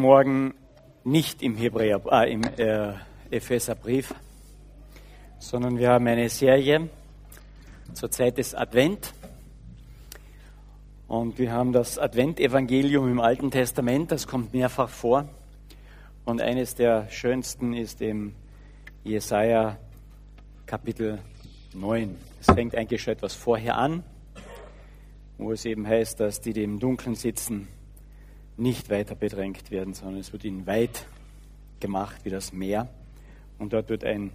Morgen 0.00 0.54
nicht 1.02 1.42
im 1.42 1.56
Hebräer, 1.56 2.00
äh, 2.12 2.32
im 2.32 2.44
äh, 2.44 2.92
Epheserbrief, 3.32 4.14
sondern 5.40 5.76
wir 5.76 5.90
haben 5.90 6.06
eine 6.06 6.28
Serie 6.28 6.88
zur 7.94 8.08
Zeit 8.08 8.38
des 8.38 8.54
Advent. 8.54 9.12
Und 11.08 11.36
wir 11.40 11.50
haben 11.50 11.72
das 11.72 11.98
Adventevangelium 11.98 13.10
im 13.10 13.18
Alten 13.18 13.50
Testament, 13.50 14.12
das 14.12 14.28
kommt 14.28 14.54
mehrfach 14.54 14.88
vor. 14.88 15.28
Und 16.24 16.40
eines 16.40 16.76
der 16.76 17.08
schönsten 17.10 17.74
ist 17.74 18.00
im 18.00 18.36
Jesaja 19.02 19.78
Kapitel 20.66 21.18
9. 21.74 22.14
Es 22.40 22.46
fängt 22.46 22.76
eigentlich 22.76 23.02
schon 23.02 23.14
etwas 23.14 23.34
vorher 23.34 23.76
an, 23.76 24.04
wo 25.38 25.50
es 25.50 25.64
eben 25.64 25.88
heißt, 25.88 26.20
dass 26.20 26.40
die, 26.40 26.52
die 26.52 26.62
im 26.62 26.78
Dunkeln 26.78 27.16
sitzen, 27.16 27.66
nicht 28.58 28.90
weiter 28.90 29.14
bedrängt 29.14 29.70
werden, 29.70 29.94
sondern 29.94 30.20
es 30.20 30.32
wird 30.32 30.44
ihnen 30.44 30.66
weit 30.66 31.06
gemacht 31.80 32.20
wie 32.24 32.30
das 32.30 32.52
Meer. 32.52 32.88
Und 33.58 33.72
dort 33.72 33.88
wird 33.88 34.04
ein 34.04 34.32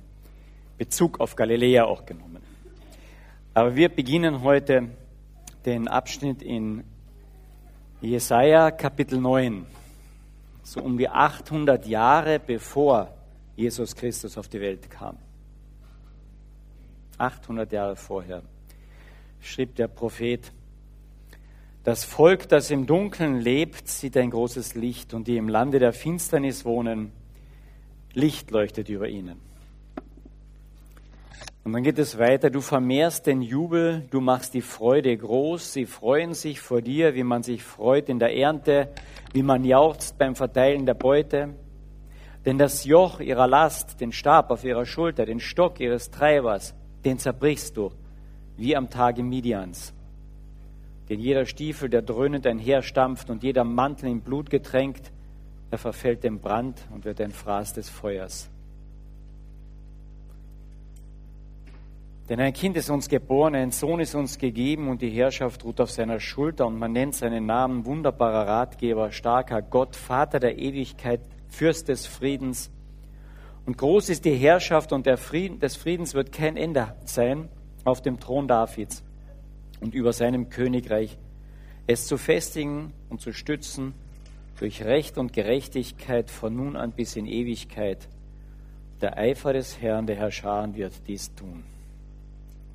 Bezug 0.77 1.19
auf 1.19 1.35
Galiläa 1.35 1.85
auch 1.85 2.05
genommen. 2.05 2.41
Aber 3.53 3.75
wir 3.75 3.89
beginnen 3.89 4.41
heute 4.41 4.89
den 5.65 5.87
Abschnitt 5.87 6.41
in 6.41 6.83
Jesaja 8.01 8.71
Kapitel 8.71 9.19
9, 9.19 9.65
so 10.63 10.81
um 10.81 10.97
die 10.97 11.07
800 11.07 11.85
Jahre 11.85 12.39
bevor 12.39 13.13
Jesus 13.55 13.95
Christus 13.95 14.37
auf 14.37 14.47
die 14.47 14.59
Welt 14.59 14.89
kam. 14.89 15.17
800 17.17 17.71
Jahre 17.71 17.95
vorher 17.95 18.41
schrieb 19.39 19.75
der 19.75 19.87
Prophet, 19.87 20.51
das 21.83 22.05
Volk, 22.05 22.47
das 22.47 22.71
im 22.71 22.85
Dunkeln 22.85 23.39
lebt, 23.39 23.89
sieht 23.89 24.15
ein 24.15 24.29
großes 24.29 24.75
Licht 24.75 25.13
und 25.13 25.27
die 25.27 25.37
im 25.37 25.49
Lande 25.49 25.79
der 25.79 25.91
Finsternis 25.91 26.63
wohnen, 26.63 27.11
Licht 28.13 28.51
leuchtet 28.51 28.89
über 28.89 29.09
ihnen. 29.09 29.39
Und 31.65 31.73
dann 31.73 31.83
geht 31.83 31.97
es 31.97 32.17
weiter, 32.17 32.49
du 32.49 32.61
vermehrst 32.61 33.25
den 33.25 33.41
Jubel, 33.41 34.05
du 34.11 34.19
machst 34.19 34.53
die 34.53 34.61
Freude 34.61 35.15
groß, 35.15 35.73
sie 35.73 35.85
freuen 35.85 36.33
sich 36.33 36.59
vor 36.59 36.81
dir, 36.81 37.15
wie 37.15 37.23
man 37.23 37.41
sich 37.41 37.63
freut 37.63 38.09
in 38.09 38.19
der 38.19 38.35
Ernte, 38.35 38.89
wie 39.31 39.43
man 39.43 39.63
jauchzt 39.63 40.17
beim 40.17 40.35
Verteilen 40.35 40.85
der 40.85 40.93
Beute. 40.93 41.53
Denn 42.45 42.57
das 42.57 42.83
Joch 42.83 43.21
ihrer 43.21 43.47
Last, 43.47 44.01
den 44.01 44.11
Stab 44.11 44.51
auf 44.51 44.65
ihrer 44.65 44.85
Schulter, 44.85 45.25
den 45.25 45.39
Stock 45.39 45.79
ihres 45.79 46.11
Treibers, 46.11 46.75
den 47.05 47.17
zerbrichst 47.17 47.77
du, 47.77 47.91
wie 48.57 48.75
am 48.75 48.89
Tage 48.89 49.23
Midians. 49.23 49.92
Denn 51.09 51.19
jeder 51.19 51.45
Stiefel, 51.45 51.89
der 51.89 52.01
dröhnend 52.01 52.47
einherstampft 52.47 53.29
und 53.29 53.43
jeder 53.43 53.63
Mantel 53.63 54.09
in 54.09 54.21
Blut 54.21 54.49
getränkt, 54.49 55.11
er 55.69 55.77
verfällt 55.77 56.23
dem 56.23 56.39
Brand 56.39 56.79
und 56.93 57.03
wird 57.03 57.19
ein 57.19 57.31
Fraß 57.31 57.73
des 57.73 57.89
Feuers. 57.89 58.49
Denn 62.29 62.39
ein 62.39 62.53
Kind 62.53 62.77
ist 62.77 62.89
uns 62.89 63.09
geboren, 63.09 63.53
ein 63.53 63.71
Sohn 63.71 63.99
ist 63.99 64.15
uns 64.15 64.37
gegeben 64.37 64.87
und 64.87 65.01
die 65.01 65.09
Herrschaft 65.09 65.65
ruht 65.65 65.81
auf 65.81 65.91
seiner 65.91 66.21
Schulter 66.21 66.65
und 66.65 66.79
man 66.79 66.93
nennt 66.93 67.15
seinen 67.15 67.45
Namen 67.45 67.85
wunderbarer 67.85 68.47
Ratgeber, 68.47 69.11
starker 69.11 69.61
Gott, 69.61 69.97
Vater 69.97 70.39
der 70.39 70.57
Ewigkeit, 70.57 71.19
Fürst 71.49 71.89
des 71.89 72.05
Friedens. 72.05 72.71
Und 73.65 73.77
groß 73.77 74.07
ist 74.07 74.23
die 74.23 74.35
Herrschaft 74.35 74.93
und 74.93 75.05
der 75.05 75.17
Frieden, 75.17 75.59
des 75.59 75.75
Friedens 75.75 76.13
wird 76.13 76.31
kein 76.31 76.55
Ende 76.55 76.95
sein 77.03 77.49
auf 77.83 78.01
dem 78.01 78.19
Thron 78.21 78.47
Davids 78.47 79.03
und 79.83 79.93
über 79.93 80.13
seinem 80.13 80.49
Königreich, 80.49 81.17
es 81.87 82.07
zu 82.07 82.17
festigen 82.17 82.93
und 83.09 83.19
zu 83.19 83.33
stützen 83.33 83.93
durch 84.57 84.81
Recht 84.83 85.17
und 85.17 85.33
Gerechtigkeit 85.33 86.31
von 86.31 86.55
nun 86.55 86.77
an 86.77 86.93
bis 86.93 87.17
in 87.17 87.25
Ewigkeit. 87.25 88.07
Der 89.01 89.17
Eifer 89.17 89.51
des 89.51 89.81
Herrn, 89.81 90.07
der 90.07 90.15
Herr 90.15 90.31
Scharen, 90.31 90.75
wird 90.75 90.93
dies 91.07 91.35
tun. 91.35 91.63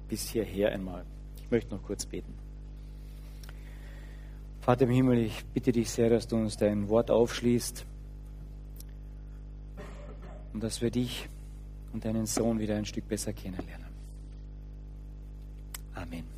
Bis 0.09 0.29
hierher 0.29 0.73
einmal. 0.73 1.05
Ich 1.43 1.51
möchte 1.51 1.75
noch 1.75 1.83
kurz 1.83 2.05
beten. 2.05 2.35
Vater 4.61 4.85
im 4.85 4.91
Himmel, 4.91 5.19
ich 5.19 5.45
bitte 5.55 5.73
dich 5.73 5.89
sehr, 5.89 6.11
dass 6.11 6.29
du 6.29 6.37
uns 6.37 6.59
dein 6.59 6.91
Wort 6.91 7.11
aufschließt 7.11 7.87
und 10.53 10.63
dass 10.63 10.83
wir 10.83 10.91
dich 10.91 11.27
und 11.95 12.05
deinen 12.05 12.27
Sohn 12.27 12.59
wieder 12.59 12.77
ein 12.77 12.85
Stück 12.85 13.09
besser 13.09 13.33
kennenlernen. 13.33 13.89
Amen. 15.95 16.38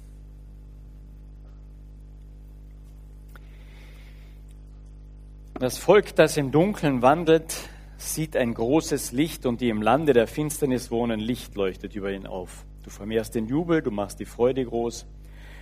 Das 5.60 5.76
Volk, 5.76 6.16
das 6.16 6.38
im 6.38 6.52
Dunkeln 6.52 7.02
wandelt, 7.02 7.54
sieht 7.98 8.34
ein 8.34 8.54
großes 8.54 9.12
Licht 9.12 9.44
und 9.44 9.60
die 9.60 9.68
im 9.68 9.82
Lande 9.82 10.14
der 10.14 10.26
Finsternis 10.26 10.90
wohnen, 10.90 11.20
Licht 11.20 11.54
leuchtet 11.54 11.94
über 11.94 12.10
ihn 12.10 12.26
auf. 12.26 12.64
Du 12.82 12.88
vermehrst 12.88 13.34
den 13.34 13.46
Jubel, 13.46 13.82
du 13.82 13.90
machst 13.90 14.20
die 14.20 14.24
Freude 14.24 14.64
groß. 14.64 15.04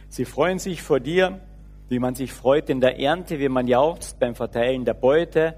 Sie 0.08 0.24
freuen 0.24 0.60
sich 0.60 0.82
vor 0.82 1.00
dir, 1.00 1.40
wie 1.88 1.98
man 1.98 2.14
sich 2.14 2.32
freut 2.32 2.70
in 2.70 2.80
der 2.80 3.00
Ernte, 3.00 3.40
wie 3.40 3.48
man 3.48 3.66
jauchzt 3.66 4.20
beim 4.20 4.36
Verteilen 4.36 4.84
der 4.84 4.94
Beute, 4.94 5.56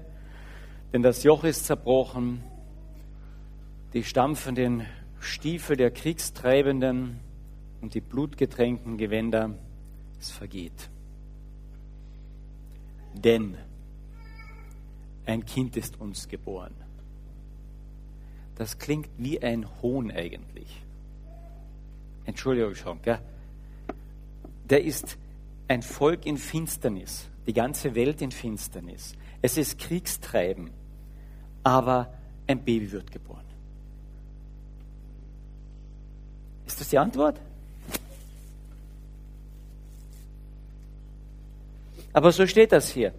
denn 0.91 1.03
das 1.03 1.21
Joch 1.21 1.43
ist 1.43 1.67
zerbrochen, 1.67 2.41
die 3.93 4.03
stampfenden 4.03 4.87
Stiefel 5.19 5.77
der 5.77 5.91
Kriegstreibenden 5.91 7.19
und 7.79 7.93
die 7.93 8.01
blutgetränkten 8.01 8.97
Gewänder, 8.97 9.53
es 10.19 10.31
vergeht. 10.31 10.89
Denn 13.13 13.55
ein 15.25 15.45
Kind 15.45 15.77
ist 15.77 15.99
uns 15.99 16.27
geboren. 16.27 16.73
Das 18.55 18.77
klingt 18.77 19.09
wie 19.17 19.41
ein 19.41 19.67
Hohn 19.81 20.11
eigentlich. 20.11 20.81
Entschuldigung 22.25 22.75
schon, 22.75 23.01
gell? 23.01 23.19
Der 24.69 24.83
ist 24.83 25.17
ein 25.67 25.81
Volk 25.81 26.25
in 26.25 26.37
Finsternis, 26.37 27.27
die 27.47 27.53
ganze 27.53 27.95
Welt 27.95 28.21
in 28.21 28.31
Finsternis. 28.31 29.15
Es 29.41 29.57
ist 29.57 29.79
Kriegstreiben, 29.79 30.69
aber 31.63 32.13
ein 32.47 32.63
Baby 32.63 32.91
wird 32.91 33.11
geboren. 33.11 33.45
Ist 36.67 36.79
das 36.79 36.89
die 36.89 36.97
Antwort? 36.97 37.39
Aber 42.13 42.31
so 42.31 42.45
steht 42.45 42.71
das 42.71 42.89
hier 42.89 43.13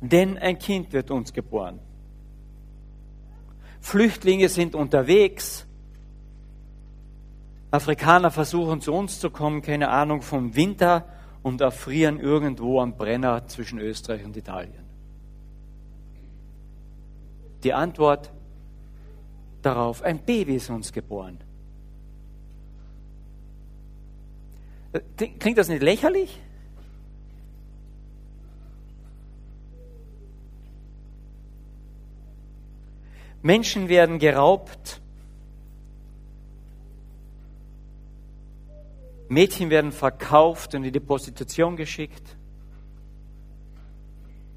denn 0.00 0.38
ein 0.38 0.58
Kind 0.58 0.92
wird 0.92 1.10
uns 1.10 1.32
geboren. 1.32 1.80
Flüchtlinge 3.80 4.48
sind 4.48 4.74
unterwegs. 4.74 5.66
Afrikaner 7.70 8.30
versuchen 8.30 8.80
zu 8.80 8.92
uns 8.92 9.20
zu 9.20 9.30
kommen, 9.30 9.62
keine 9.62 9.88
Ahnung, 9.90 10.22
vom 10.22 10.54
Winter 10.56 11.06
und 11.42 11.60
erfrieren 11.60 12.18
irgendwo 12.18 12.80
am 12.80 12.96
Brenner 12.96 13.46
zwischen 13.46 13.78
Österreich 13.78 14.24
und 14.24 14.36
Italien. 14.36 14.84
Die 17.62 17.72
Antwort 17.72 18.32
darauf, 19.62 20.02
ein 20.02 20.20
Baby 20.20 20.56
ist 20.56 20.70
uns 20.70 20.92
geboren. 20.92 21.38
Klingt 25.16 25.58
das 25.58 25.68
nicht 25.68 25.82
lächerlich? 25.82 26.40
Menschen 33.48 33.88
werden 33.88 34.18
geraubt. 34.18 35.00
Mädchen 39.30 39.70
werden 39.70 39.90
verkauft 39.90 40.74
und 40.74 40.84
in 40.84 40.92
die 40.92 41.00
Prostitution 41.00 41.74
geschickt. 41.74 42.36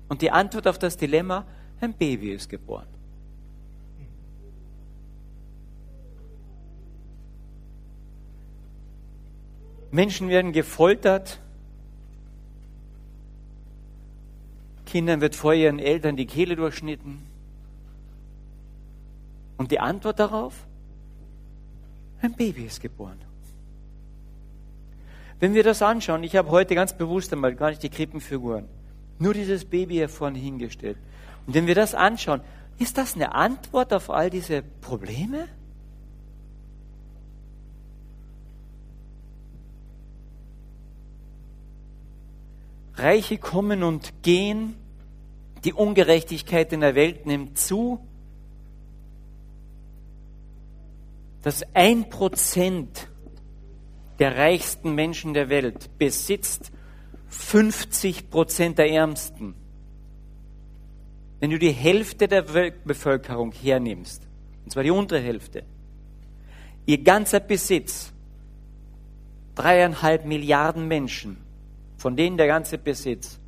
Und 0.10 0.22
die 0.22 0.30
Antwort 0.30 0.68
auf 0.68 0.78
das 0.78 0.98
Dilemma, 0.98 1.46
ein 1.80 1.94
Baby 1.94 2.34
ist 2.34 2.50
geboren. 2.50 2.86
Menschen 9.90 10.28
werden 10.28 10.52
gefoltert. 10.52 11.40
Kindern 14.86 15.22
wird 15.22 15.38
vor 15.38 15.54
ihren 15.54 15.80
Eltern 15.80 16.18
die 16.18 16.26
Kehle 16.26 16.58
durchschnitten. 16.58 17.31
Und 19.62 19.70
die 19.70 19.80
Antwort 19.80 20.18
darauf? 20.18 20.66
Ein 22.20 22.34
Baby 22.34 22.64
ist 22.64 22.82
geboren. 22.82 23.20
Wenn 25.40 25.54
wir 25.54 25.62
das 25.62 25.84
anschauen, 25.84 26.24
ich 26.24 26.36
habe 26.36 26.50
heute 26.50 26.74
ganz 26.74 26.98
bewusst 26.98 27.32
einmal 27.32 27.54
gar 27.54 27.70
nicht 27.70 27.84
die 27.84 27.90
Krippenfiguren, 27.92 28.68
nur 29.20 29.36
dieses 29.36 29.66
Baby 29.66 29.94
hier 29.94 30.10
vorne 30.10 30.40
hingestellt. 30.40 30.98
Und 31.46 31.54
wenn 31.54 31.68
wir 31.68 31.76
das 31.76 31.94
anschauen, 31.94 32.42
ist 32.80 32.98
das 32.98 33.14
eine 33.14 33.36
Antwort 33.36 33.94
auf 33.94 34.10
all 34.10 34.32
diese 34.32 34.64
Probleme? 34.64 35.48
Reiche 42.96 43.38
kommen 43.38 43.84
und 43.84 44.24
gehen, 44.24 44.76
Die 45.64 45.74
Ungerechtigkeit 45.74 46.74
in 46.74 46.80
der 46.80 46.96
Welt 46.96 47.28
nimmt 47.28 47.60
zu. 47.60 48.00
Das 51.42 51.64
ein 51.74 52.10
Prozent 52.10 53.10
der 54.20 54.38
reichsten 54.38 54.94
Menschen 54.94 55.34
der 55.34 55.50
Welt 55.50 55.98
besitzt 55.98 56.72
50 57.30 58.30
Prozent 58.30 58.78
der 58.78 58.92
Ärmsten. 58.92 59.56
Wenn 61.40 61.50
du 61.50 61.58
die 61.58 61.72
Hälfte 61.72 62.28
der 62.28 62.54
Weltbevölkerung 62.54 63.52
hernimmst, 63.52 64.28
und 64.64 64.72
zwar 64.72 64.84
die 64.84 64.92
untere 64.92 65.22
Hälfte, 65.22 65.64
ihr 66.86 67.02
ganzer 67.02 67.40
Besitz, 67.40 68.14
dreieinhalb 69.56 70.26
Milliarden 70.26 70.88
Menschen, 70.88 71.38
von 71.98 72.16
denen 72.16 72.38
der 72.38 72.48
ganze 72.48 72.78
Besitz, 72.78 73.40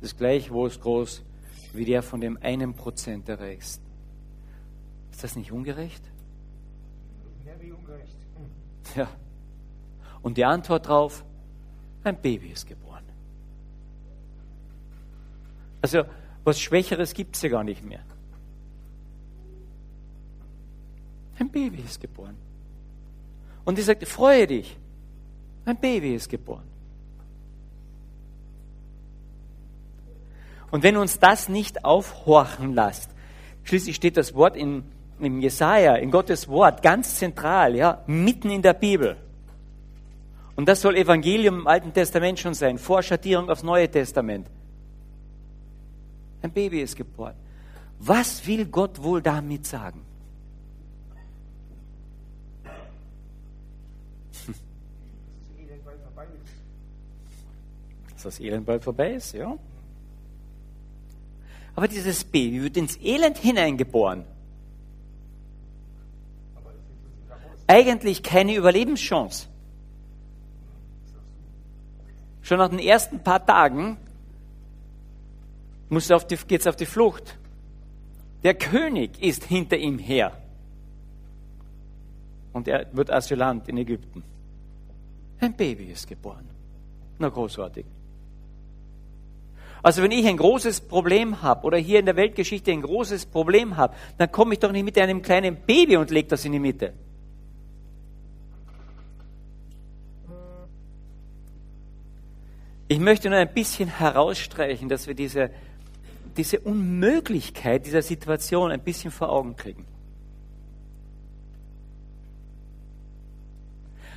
ist 0.00 0.16
gleich 0.16 0.48
groß 0.48 1.24
wie 1.72 1.84
der 1.84 2.02
von 2.02 2.20
dem 2.20 2.38
einen 2.40 2.74
Prozent 2.74 3.26
der 3.26 3.40
Reichsten. 3.40 3.84
Ist 5.10 5.24
das 5.24 5.34
nicht 5.34 5.50
ungerecht? 5.50 6.02
Ja. 8.96 9.08
Und 10.22 10.36
die 10.36 10.44
Antwort 10.44 10.86
darauf, 10.86 11.24
ein 12.02 12.20
Baby 12.20 12.48
ist 12.48 12.66
geboren. 12.66 13.04
Also 15.82 16.04
was 16.44 16.60
Schwächeres 16.60 17.12
gibt 17.12 17.36
es 17.36 17.42
ja 17.42 17.48
gar 17.48 17.64
nicht 17.64 17.84
mehr. 17.84 18.00
Ein 21.38 21.50
Baby 21.50 21.82
ist 21.82 22.00
geboren. 22.00 22.36
Und 23.64 23.78
die 23.78 23.82
sagt, 23.82 24.06
freue 24.06 24.46
dich, 24.46 24.78
ein 25.64 25.76
Baby 25.76 26.14
ist 26.14 26.28
geboren. 26.28 26.66
Und 30.70 30.82
wenn 30.82 30.96
uns 30.96 31.18
das 31.18 31.48
nicht 31.48 31.84
aufhorchen 31.84 32.74
lässt, 32.74 33.10
schließlich 33.64 33.96
steht 33.96 34.16
das 34.16 34.34
Wort 34.34 34.56
in, 34.56 34.84
in 35.20 35.40
Jesaja, 35.40 35.96
in 35.96 36.10
Gottes 36.10 36.48
Wort, 36.48 36.82
ganz 36.82 37.16
zentral, 37.16 37.74
ja, 37.74 38.02
mitten 38.06 38.50
in 38.50 38.62
der 38.62 38.74
Bibel. 38.74 39.16
Und 40.56 40.68
das 40.68 40.80
soll 40.80 40.96
Evangelium 40.96 41.60
im 41.60 41.66
Alten 41.66 41.92
Testament 41.92 42.38
schon 42.38 42.54
sein, 42.54 42.78
Vorschattierung 42.78 43.50
aufs 43.50 43.62
Neue 43.62 43.90
Testament. 43.90 44.48
Ein 46.42 46.50
Baby 46.50 46.80
ist 46.80 46.96
geboren. 46.96 47.34
Was 47.98 48.46
will 48.46 48.66
Gott 48.66 49.02
wohl 49.02 49.22
damit 49.22 49.66
sagen? 49.66 50.02
Dass 58.12 58.22
das 58.22 58.40
Elend 58.40 58.66
bald 58.66 58.82
vorbei 58.82 59.12
ist, 59.12 59.34
ja. 59.34 59.56
Aber 61.74 61.88
dieses 61.88 62.24
Baby 62.24 62.62
wird 62.62 62.76
ins 62.78 62.96
Elend 62.96 63.36
hineingeboren. 63.36 64.24
Eigentlich 67.66 68.22
keine 68.22 68.54
Überlebenschance. 68.54 69.48
Schon 72.42 72.58
nach 72.58 72.68
den 72.68 72.78
ersten 72.78 73.20
paar 73.20 73.44
Tagen 73.44 73.96
die, 75.90 76.36
geht's 76.46 76.66
auf 76.66 76.76
die 76.76 76.86
Flucht. 76.86 77.36
Der 78.42 78.54
König 78.54 79.20
ist 79.22 79.44
hinter 79.44 79.76
ihm 79.76 79.98
her. 79.98 80.32
Und 82.52 82.68
er 82.68 82.86
wird 82.92 83.10
Asylant 83.10 83.68
in 83.68 83.78
Ägypten. 83.78 84.22
Ein 85.40 85.54
Baby 85.54 85.86
ist 85.86 86.06
geboren. 86.06 86.48
Na 87.18 87.28
großartig. 87.28 87.84
Also 89.82 90.02
wenn 90.02 90.10
ich 90.10 90.26
ein 90.26 90.36
großes 90.36 90.80
Problem 90.82 91.42
habe 91.42 91.64
oder 91.66 91.78
hier 91.78 92.00
in 92.00 92.06
der 92.06 92.16
Weltgeschichte 92.16 92.72
ein 92.72 92.82
großes 92.82 93.26
Problem 93.26 93.76
habe, 93.76 93.94
dann 94.18 94.32
komme 94.32 94.54
ich 94.54 94.58
doch 94.58 94.72
nicht 94.72 94.84
mit 94.84 94.98
einem 94.98 95.22
kleinen 95.22 95.56
Baby 95.56 95.96
und 95.96 96.10
lege 96.10 96.28
das 96.28 96.44
in 96.44 96.52
die 96.52 96.58
Mitte. 96.58 96.92
Ich 102.88 103.00
möchte 103.00 103.28
nur 103.28 103.38
ein 103.38 103.52
bisschen 103.52 103.88
herausstreichen, 103.88 104.88
dass 104.88 105.06
wir 105.06 105.14
diese 105.14 105.50
diese 106.36 106.60
Unmöglichkeit 106.60 107.86
dieser 107.86 108.02
Situation 108.02 108.70
ein 108.70 108.80
bisschen 108.80 109.10
vor 109.10 109.30
Augen 109.30 109.56
kriegen. 109.56 109.86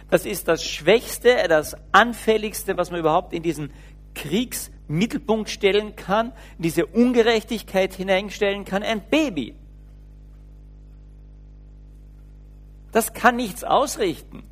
Das 0.10 0.25
ist 0.25 0.48
das 0.48 0.63
Schwächste, 0.66 1.36
das 1.48 1.75
Anfälligste, 1.92 2.77
was 2.77 2.89
man 2.89 3.00
überhaupt 3.00 3.31
in 3.31 3.44
diesen 3.44 3.71
Kriegsmittelpunkt 4.16 5.50
stellen 5.50 5.95
kann, 5.95 6.33
in 6.57 6.63
diese 6.63 6.88
Ungerechtigkeit 6.88 7.94
hineinstellen 7.94 8.66
kann, 8.66 8.81
ein 8.81 9.01
Baby. 9.01 9.54
Das 12.92 13.13
kann 13.13 13.36
nichts 13.36 13.63
ausrichten, 13.63 14.44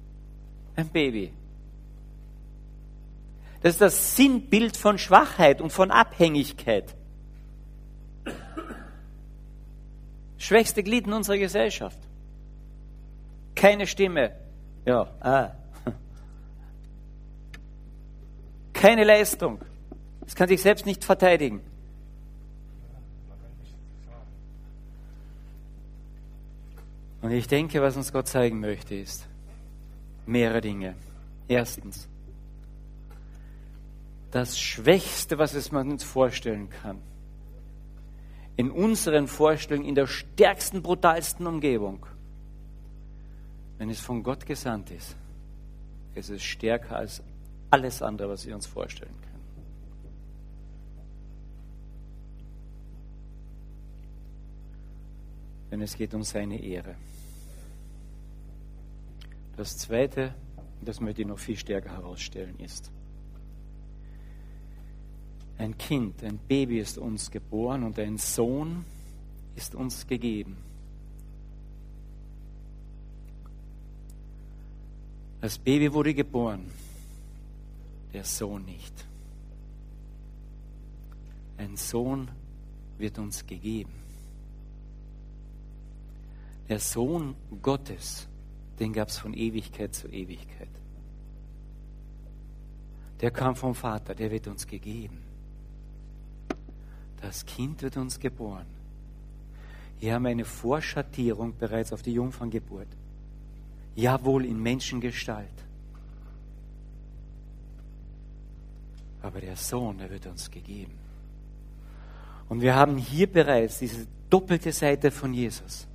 ein 0.75 0.89
Baby. 0.89 1.33
Das 3.61 3.73
ist 3.73 3.81
das 3.81 4.15
Sinnbild 4.15 4.77
von 4.77 4.97
Schwachheit 4.97 5.61
und 5.61 5.71
von 5.71 5.91
Abhängigkeit. 5.91 6.95
Schwächste 10.37 10.83
Glied 10.83 11.07
in 11.07 11.13
unserer 11.13 11.37
Gesellschaft. 11.37 11.99
Keine 13.55 13.87
Stimme. 13.87 14.33
Ja, 14.85 15.09
ah. 15.19 15.51
Keine 18.73 19.03
Leistung. 19.03 19.59
Es 20.25 20.35
kann 20.35 20.47
sich 20.47 20.61
selbst 20.61 20.85
nicht 20.85 21.03
verteidigen. 21.03 21.61
Und 27.21 27.31
ich 27.31 27.47
denke, 27.47 27.81
was 27.81 27.97
uns 27.97 28.13
Gott 28.13 28.27
zeigen 28.27 28.59
möchte, 28.59 28.93
ist 28.95 29.27
mehrere 30.27 30.61
Dinge. 30.61 30.95
Erstens, 31.47 32.07
das 34.37 34.59
Schwächste, 34.59 35.39
was 35.39 35.55
es 35.55 35.71
man 35.71 35.89
uns 35.89 36.03
vorstellen 36.03 36.69
kann, 36.69 37.01
in 38.55 38.69
unseren 38.69 39.27
Vorstellungen 39.27 39.87
in 39.87 39.95
der 39.95 40.05
stärksten, 40.05 40.83
brutalsten 40.83 41.47
Umgebung, 41.47 42.05
wenn 43.79 43.89
es 43.89 43.99
von 43.99 44.21
Gott 44.21 44.45
gesandt 44.45 44.91
ist, 44.91 45.15
ist 46.13 46.29
es 46.29 46.43
stärker 46.43 46.97
als 46.97 47.23
alles 47.71 48.03
andere, 48.03 48.29
was 48.29 48.45
wir 48.45 48.53
uns 48.53 48.67
vorstellen 48.67 49.15
können. 49.21 49.27
Denn 55.71 55.81
es 55.81 55.97
geht 55.97 56.13
um 56.13 56.21
seine 56.21 56.61
Ehre. 56.61 56.93
Das 59.55 59.77
Zweite, 59.79 60.35
das 60.81 61.01
möchte 61.01 61.23
ich 61.23 61.27
noch 61.27 61.39
viel 61.39 61.57
stärker 61.57 61.89
herausstellen, 61.89 62.59
ist, 62.59 62.91
ein 65.57 65.77
Kind, 65.77 66.23
ein 66.23 66.37
Baby 66.37 66.79
ist 66.79 66.97
uns 66.97 67.31
geboren 67.31 67.83
und 67.83 67.97
ein 67.99 68.17
Sohn 68.17 68.85
ist 69.55 69.73
uns 69.73 70.05
gegeben. 70.05 70.57
Das 75.41 75.57
Baby 75.57 75.91
wurde 75.93 76.13
geboren, 76.13 76.65
der 78.13 78.23
Sohn 78.23 78.65
nicht. 78.65 78.93
Ein 81.57 81.75
Sohn 81.75 82.29
wird 82.97 83.17
uns 83.17 83.45
gegeben. 83.45 83.93
Der 86.69 86.79
Sohn 86.79 87.35
Gottes, 87.61 88.27
den 88.79 88.93
gab 88.93 89.09
es 89.09 89.17
von 89.17 89.33
Ewigkeit 89.33 89.95
zu 89.95 90.07
Ewigkeit. 90.07 90.67
Der 93.21 93.31
kam 93.31 93.55
vom 93.55 93.73
Vater, 93.73 94.13
der 94.13 94.29
wird 94.29 94.47
uns 94.47 94.67
gegeben. 94.67 95.26
Das 97.21 97.45
Kind 97.45 97.81
wird 97.81 97.97
uns 97.97 98.19
geboren. 98.19 98.65
Hier 99.99 100.13
haben 100.13 100.23
wir 100.23 100.29
eine 100.29 100.45
Vorschattierung 100.45 101.57
bereits 101.57 101.91
auf 101.91 102.03
die 102.03 102.13
Jungferngeburt. 102.13 102.87
Jawohl 103.95 104.45
in 104.45 104.61
Menschengestalt. 104.61 105.47
Aber 109.23 109.41
der 109.41 109.55
Sohn, 109.55 109.97
der 109.97 110.09
wird 110.09 110.27
uns 110.27 110.51
gegeben. 110.51 110.93
Und 112.47 112.61
wir 112.61 112.75
haben 112.75 112.97
hier 112.97 113.27
bereits 113.27 113.79
diese 113.79 114.07
doppelte 114.29 114.71
Seite 114.71 115.09
von 115.11 115.33
Jesus. 115.33 115.87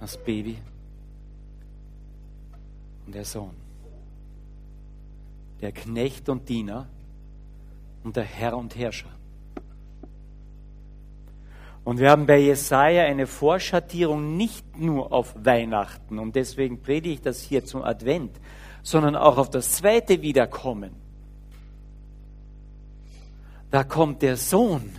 Das 0.00 0.16
Baby 0.16 0.58
und 3.06 3.14
der 3.14 3.24
Sohn. 3.24 3.54
Der 5.60 5.72
Knecht 5.72 6.28
und 6.28 6.48
Diener 6.48 6.88
und 8.02 8.16
der 8.16 8.24
Herr 8.24 8.56
und 8.56 8.74
Herrscher. 8.74 9.10
Und 11.84 11.98
wir 11.98 12.10
haben 12.10 12.26
bei 12.26 12.38
Jesaja 12.38 13.04
eine 13.04 13.26
Vorschattierung 13.26 14.36
nicht 14.36 14.78
nur 14.78 15.12
auf 15.12 15.34
Weihnachten 15.36 16.18
und 16.18 16.34
deswegen 16.34 16.80
predige 16.80 17.14
ich 17.14 17.20
das 17.20 17.42
hier 17.42 17.64
zum 17.64 17.82
Advent, 17.82 18.32
sondern 18.82 19.16
auch 19.16 19.36
auf 19.36 19.50
das 19.50 19.72
zweite 19.72 20.22
Wiederkommen. 20.22 20.92
Da 23.70 23.84
kommt 23.84 24.22
der 24.22 24.36
Sohn 24.36 24.90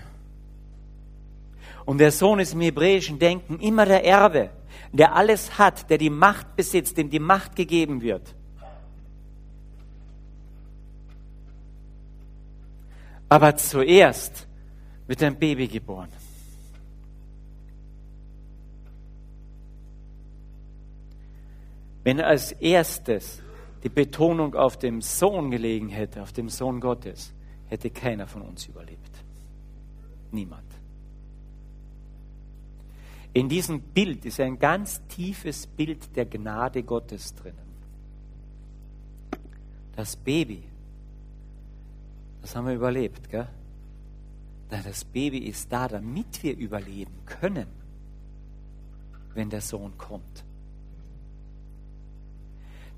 Und 1.85 1.99
der 1.99 2.11
Sohn 2.11 2.39
ist 2.39 2.53
im 2.53 2.61
hebräischen 2.61 3.19
Denken 3.19 3.59
immer 3.59 3.85
der 3.85 4.03
Erbe, 4.03 4.49
der 4.91 5.15
alles 5.15 5.57
hat, 5.57 5.89
der 5.89 5.97
die 5.97 6.09
Macht 6.09 6.55
besitzt, 6.55 6.97
dem 6.97 7.09
die 7.09 7.19
Macht 7.19 7.55
gegeben 7.55 8.01
wird. 8.01 8.33
Aber 13.29 13.55
zuerst 13.55 14.47
wird 15.07 15.21
ein 15.23 15.37
Baby 15.37 15.67
geboren. 15.67 16.09
Wenn 22.05 22.21
als 22.21 22.51
erstes 22.51 23.41
die 23.83 23.89
Betonung 23.89 24.53
auf 24.53 24.77
dem 24.77 25.01
Sohn 25.01 25.49
gelegen 25.49 25.89
hätte, 25.89 26.21
auf 26.21 26.31
dem 26.31 26.49
Sohn 26.49 26.79
Gottes, 26.79 27.33
hätte 27.65 27.89
keiner 27.89 28.27
von 28.27 28.43
uns 28.43 28.67
überlebt. 28.67 29.11
Niemand. 30.31 30.63
In 33.33 33.49
diesem 33.49 33.81
Bild 33.81 34.23
ist 34.23 34.39
ein 34.39 34.59
ganz 34.59 35.01
tiefes 35.07 35.65
Bild 35.65 36.15
der 36.15 36.27
Gnade 36.27 36.83
Gottes 36.83 37.33
drinnen. 37.33 37.57
Das 39.95 40.15
Baby, 40.15 40.61
das 42.43 42.55
haben 42.55 42.67
wir 42.67 42.75
überlebt, 42.75 43.29
gell? 43.31 43.47
Das 44.69 45.03
Baby 45.05 45.39
ist 45.39 45.71
da, 45.71 45.87
damit 45.87 46.43
wir 46.43 46.55
überleben 46.55 47.25
können, 47.25 47.67
wenn 49.33 49.49
der 49.49 49.61
Sohn 49.61 49.97
kommt. 49.97 50.44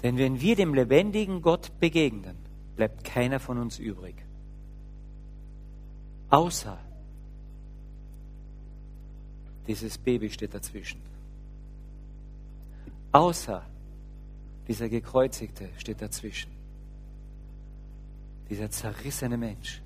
Denn 0.04 0.18
wenn 0.18 0.40
wir 0.40 0.56
dem 0.56 0.74
lebendigen 0.74 1.42
Gott 1.42 1.80
begegnen, 1.80 2.38
bleibt 2.76 3.04
keiner 3.04 3.40
von 3.40 3.58
uns 3.58 3.80
übrig. 3.80 4.16
Außer 6.30 6.78
dieses 9.68 9.98
Baby 9.98 10.30
steht 10.30 10.54
dazwischen. 10.54 11.02
Außer 13.12 13.66
dieser 14.68 14.90
gekreuzigte 14.90 15.70
steht 15.78 16.02
dazwischen. 16.02 16.52
Dieser 18.50 18.70
zerrissene 18.70 19.38
Mensch, 19.38 19.82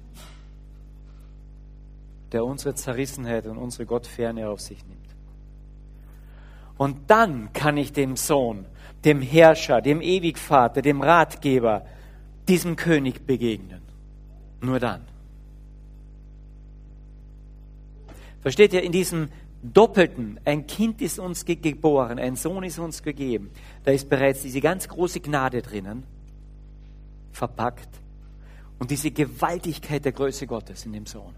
der 2.32 2.46
unsere 2.46 2.75
Zerrissenheit 2.75 3.46
und 3.46 3.58
unsere 3.58 3.86
Gottferne 3.86 4.50
auf 4.50 4.62
sich 4.62 4.86
nimmt. 4.86 5.00
Und 6.81 7.11
dann 7.11 7.53
kann 7.53 7.77
ich 7.77 7.93
dem 7.93 8.17
Sohn 8.17 8.65
dem 9.05 9.21
Herrscher, 9.21 9.81
dem 9.81 10.01
Ewigvater, 10.01 10.81
dem 10.81 11.03
Ratgeber, 11.03 11.85
diesem 12.47 12.75
König 12.75 13.27
begegnen. 13.27 13.83
Nur 14.61 14.79
dann. 14.79 15.01
Versteht 18.41 18.73
ihr, 18.73 18.81
in 18.81 18.91
diesem 18.91 19.29
Doppelten, 19.61 20.39
ein 20.43 20.65
Kind 20.65 21.03
ist 21.03 21.19
uns 21.19 21.45
geboren, 21.45 22.17
ein 22.17 22.35
Sohn 22.35 22.63
ist 22.63 22.79
uns 22.79 23.03
gegeben, 23.03 23.51
da 23.83 23.91
ist 23.91 24.09
bereits 24.09 24.41
diese 24.41 24.59
ganz 24.59 24.88
große 24.88 25.19
Gnade 25.19 25.61
drinnen, 25.61 26.01
verpackt, 27.31 27.89
und 28.79 28.89
diese 28.89 29.11
Gewaltigkeit 29.11 30.03
der 30.03 30.13
Größe 30.13 30.47
Gottes 30.47 30.88
in 30.88 30.93
dem 30.93 31.05
Sohn. 31.05 31.35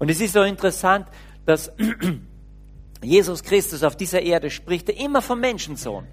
Und 0.00 0.10
es 0.10 0.20
ist 0.20 0.32
so 0.32 0.42
interessant, 0.42 1.06
dass 1.46 1.70
Jesus 3.04 3.42
Christus 3.42 3.82
auf 3.82 3.96
dieser 3.96 4.22
Erde 4.22 4.50
spricht 4.50 4.88
er 4.88 4.96
immer 4.96 5.22
vom 5.22 5.40
Menschensohn. 5.40 6.06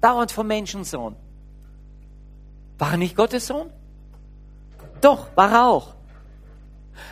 Dauernd 0.00 0.32
vom 0.32 0.46
Menschensohn. 0.46 1.16
War 2.78 2.92
er 2.92 2.96
nicht 2.96 3.16
Gottes 3.16 3.46
Sohn? 3.46 3.70
Doch, 5.00 5.28
war 5.36 5.52
er 5.52 5.66
auch. 5.68 5.94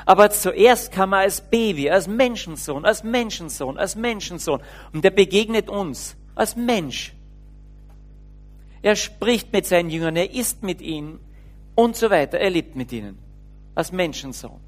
Aber 0.05 0.31
zuerst 0.31 0.93
kam 0.93 1.13
er 1.13 1.21
als 1.21 1.41
Baby, 1.41 1.91
als 1.91 2.07
Menschensohn, 2.07 2.85
als 2.85 3.03
Menschensohn, 3.03 3.79
als 3.79 3.97
Menschensohn. 3.97 4.61
Und 4.93 5.05
er 5.05 5.11
begegnet 5.11 5.69
uns 5.69 6.17
als 6.35 6.57
Mensch. 6.57 7.15
Er 8.83 8.95
spricht 8.95 9.53
mit 9.53 9.67
seinen 9.67 9.91
Jüngern, 9.91 10.17
er 10.17 10.33
isst 10.33 10.63
mit 10.63 10.81
ihnen 10.81 11.19
und 11.75 11.97
so 11.97 12.11
weiter. 12.11 12.39
Er 12.39 12.51
lebt 12.51 12.77
mit 12.77 12.93
ihnen 12.93 13.19
als 13.75 13.91
Menschensohn. 13.91 14.61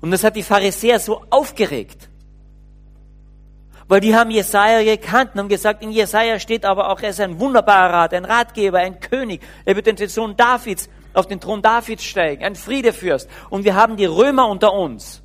Und 0.00 0.10
das 0.10 0.24
hat 0.24 0.36
die 0.36 0.42
Pharisäer 0.42 1.00
so 1.00 1.24
aufgeregt. 1.30 2.08
Weil 3.88 4.00
die 4.00 4.14
haben 4.14 4.30
Jesaja 4.30 4.84
gekannt 4.84 5.32
und 5.32 5.40
haben 5.40 5.48
gesagt, 5.48 5.82
in 5.82 5.90
Jesaja 5.90 6.38
steht 6.38 6.66
aber 6.66 6.90
auch, 6.90 7.00
er 7.00 7.10
ist 7.10 7.20
ein 7.20 7.40
wunderbarer 7.40 7.92
Rat, 7.94 8.14
ein 8.14 8.26
Ratgeber, 8.26 8.78
ein 8.78 9.00
König. 9.00 9.40
Er 9.64 9.76
wird 9.76 9.86
den 9.86 9.96
Sohn 10.08 10.36
Davids, 10.36 10.90
auf 11.14 11.26
den 11.26 11.40
Thron 11.40 11.62
Davids 11.62 12.04
steigen, 12.04 12.44
ein 12.44 12.54
Friedefürst. 12.54 13.28
Und 13.48 13.64
wir 13.64 13.74
haben 13.74 13.96
die 13.96 14.04
Römer 14.04 14.48
unter 14.48 14.74
uns. 14.74 15.22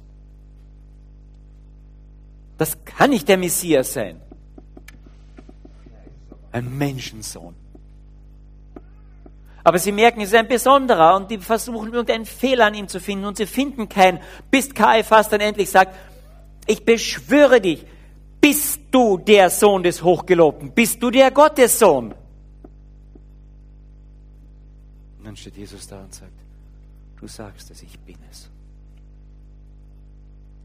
Das 2.58 2.78
kann 2.86 3.10
nicht 3.10 3.28
der 3.28 3.38
Messias 3.38 3.94
sein. 3.94 4.22
Ein 6.52 6.78
Menschensohn. 6.78 7.63
Aber 9.64 9.80
sie 9.80 9.94
merken, 9.94 10.22
es 10.22 10.30
ist 10.30 10.36
ein 10.36 10.48
besonderer 10.48 11.16
und 11.16 11.32
die 11.32 11.38
versuchen 11.38 11.94
irgendeinen 11.94 12.26
Fehler 12.26 12.66
an 12.66 12.74
ihm 12.74 12.88
zu 12.88 13.00
finden 13.00 13.26
und 13.26 13.38
sie 13.38 13.46
finden 13.46 13.88
keinen, 13.88 14.20
bis 14.52 14.74
Kaiphas 14.74 15.30
dann 15.30 15.40
endlich 15.40 15.70
sagt, 15.70 15.96
ich 16.68 16.84
beschwöre 16.84 17.62
dich, 17.62 17.86
bist 18.42 18.82
du 18.92 19.18
der 19.18 19.50
Sohn 19.50 19.84
des 19.84 20.04
Hochgelobten, 20.04 20.72
bist 20.72 21.02
du 21.02 21.10
der 21.10 21.32
Gottessohn. 21.32 22.14
Und 25.18 25.26
dann 25.26 25.38
steht 25.38 25.56
Jesus 25.56 25.88
da 25.88 26.02
und 26.02 26.14
sagt, 26.14 26.34
du 27.22 27.28
sagst 27.28 27.72
es, 27.72 27.82
ich 27.84 27.98
bin 28.00 28.18
es. 28.30 28.50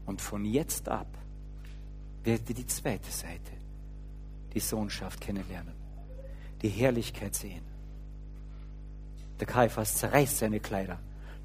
Und 0.05 0.21
von 0.21 0.43
jetzt 0.43 0.89
ab 0.89 1.07
werdet 2.25 2.49
ihr 2.49 2.55
die 2.55 2.67
zweite 2.67 3.09
Seite, 3.09 3.53
die 4.53 4.59
Sohnschaft 4.59 5.21
kennenlernen, 5.21 5.73
die 6.61 6.67
Herrlichkeit 6.67 7.33
sehen 7.33 7.68
der 9.39 9.47
Kaiphas 9.47 9.97
zerreißt 9.97 10.37
seine 10.37 10.59
Kleider. 10.59 10.99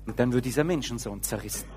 Und 0.06 0.18
dann 0.18 0.32
wird 0.32 0.44
dieser 0.44 0.64
Menschensohn 0.64 1.22
zerrissen. 1.22 1.68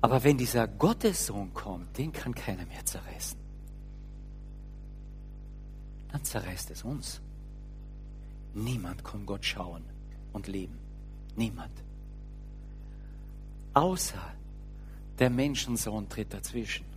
Aber 0.00 0.24
wenn 0.24 0.38
dieser 0.38 0.66
Gottessohn 0.66 1.52
kommt, 1.52 1.96
den 1.98 2.12
kann 2.12 2.34
keiner 2.34 2.64
mehr 2.66 2.84
zerreißen. 2.84 3.38
Dann 6.08 6.24
zerreißt 6.24 6.70
es 6.70 6.82
uns. 6.82 7.20
Niemand 8.54 9.04
kann 9.04 9.26
Gott 9.26 9.44
schauen 9.44 9.84
und 10.32 10.48
leben. 10.48 10.78
Niemand. 11.36 11.72
Außer 13.74 14.20
der 15.18 15.30
Menschensohn 15.30 16.08
tritt 16.08 16.32
dazwischen. 16.32 16.89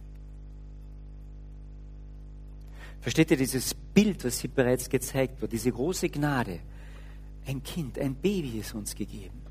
Versteht 3.03 3.31
ihr 3.31 3.37
dieses 3.37 3.73
Bild, 3.73 4.23
was 4.23 4.39
hier 4.39 4.49
bereits 4.49 4.89
gezeigt 4.89 5.41
wird, 5.41 5.51
diese 5.51 5.73
große 5.73 6.07
Gnade? 6.07 6.59
Ein 7.45 7.61
Kind, 7.61 7.99
ein 7.99 8.15
Baby 8.15 8.59
ist 8.59 8.73
uns 8.73 8.95
gegeben. 8.95 9.41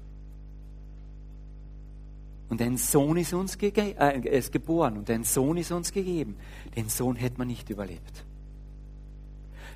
Und 2.49 2.62
ein 2.62 2.78
Sohn 2.78 3.18
ist 3.18 3.35
uns 3.35 3.56
äh, 3.61 4.21
ist 4.21 4.52
geboren 4.52 4.97
und 4.97 5.11
ein 5.11 5.25
Sohn 5.25 5.59
ist 5.59 5.71
uns 5.71 5.92
gegeben. 5.92 6.37
Den 6.75 6.88
Sohn 6.88 7.16
hätte 7.16 7.37
man 7.37 7.49
nicht 7.49 7.68
überlebt. 7.68 8.25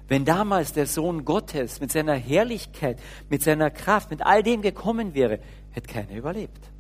Wenn 0.09 0.25
damals 0.25 0.73
der 0.73 0.87
Sohn 0.87 1.27
Gottes 1.27 1.79
mit 1.79 1.93
seiner 1.93 2.15
Herrlichkeit, 2.15 2.99
mit 3.29 3.43
seiner 3.43 3.71
Kraft, 3.71 4.11
mit 4.11 4.23
all 4.23 4.43
dem 4.43 4.63
gekommen 4.63 5.13
wäre, 5.13 5.39
hätte 5.73 5.93
keiner 5.93 6.17
überlebt. 6.17 6.71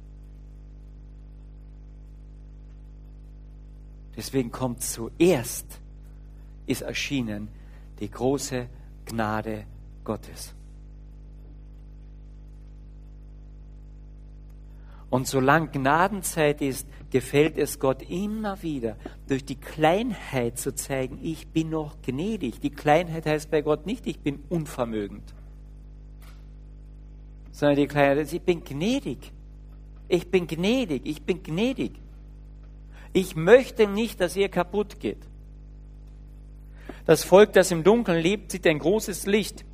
Deswegen 4.16 4.50
kommt 4.50 4.82
zuerst 4.82 5.78
ist 6.66 6.82
erschienen 6.82 7.48
die 8.00 8.10
große 8.10 8.66
Gnade 9.06 9.64
Gottes. 10.04 10.54
Und 15.08 15.28
solange 15.28 15.68
Gnadenzeit 15.68 16.60
ist, 16.60 16.86
gefällt 17.10 17.56
es 17.56 17.78
Gott 17.78 18.02
immer 18.02 18.62
wieder, 18.62 18.96
durch 19.28 19.44
die 19.44 19.54
Kleinheit 19.54 20.58
zu 20.58 20.74
zeigen, 20.74 21.20
ich 21.22 21.46
bin 21.46 21.70
noch 21.70 22.02
gnädig. 22.02 22.60
Die 22.60 22.70
Kleinheit 22.70 23.24
heißt 23.24 23.50
bei 23.50 23.62
Gott 23.62 23.86
nicht, 23.86 24.06
ich 24.06 24.18
bin 24.18 24.40
unvermögend, 24.48 25.22
sondern 27.52 27.76
die 27.76 27.86
Kleinheit 27.86 28.18
ist, 28.18 28.32
ich 28.32 28.42
bin 28.42 28.64
gnädig. 28.64 29.32
Ich 30.08 30.30
bin 30.30 30.46
gnädig, 30.46 31.02
ich 31.04 31.22
bin 31.22 31.42
gnädig. 31.42 31.92
Ich 33.12 33.34
möchte 33.34 33.88
nicht, 33.88 34.20
dass 34.20 34.36
ihr 34.36 34.48
kaputt 34.48 35.00
geht. 35.00 35.18
Das 37.06 37.24
Volk, 37.24 37.52
das 37.52 37.70
im 37.70 37.84
Dunkeln 37.84 38.20
lebt, 38.20 38.50
sieht 38.50 38.66
ein 38.66 38.80
großes 38.80 39.26
Licht. 39.26 39.64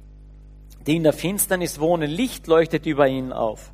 Die 0.87 0.97
in 0.97 1.03
der 1.03 1.13
Finsternis 1.13 1.81
wohnen, 1.81 2.11
Licht 2.11 2.47
leuchtet 2.47 2.87
über 2.87 3.09
ihnen 3.09 3.33
auf. 3.33 3.73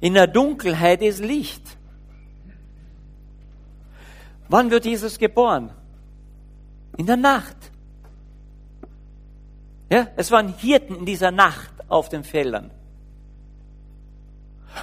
In 0.00 0.14
der 0.14 0.26
Dunkelheit 0.26 1.02
ist 1.02 1.20
Licht. 1.20 1.62
Wann 4.48 4.70
wird 4.70 4.84
Jesus 4.86 5.18
geboren? 5.18 5.70
In 6.96 7.06
der 7.06 7.16
Nacht. 7.16 7.56
Ja, 9.90 10.08
es 10.16 10.30
waren 10.30 10.54
Hirten 10.58 10.96
in 10.96 11.06
dieser 11.06 11.30
Nacht 11.30 11.72
auf 11.88 12.08
den 12.08 12.24
Feldern. 12.24 12.70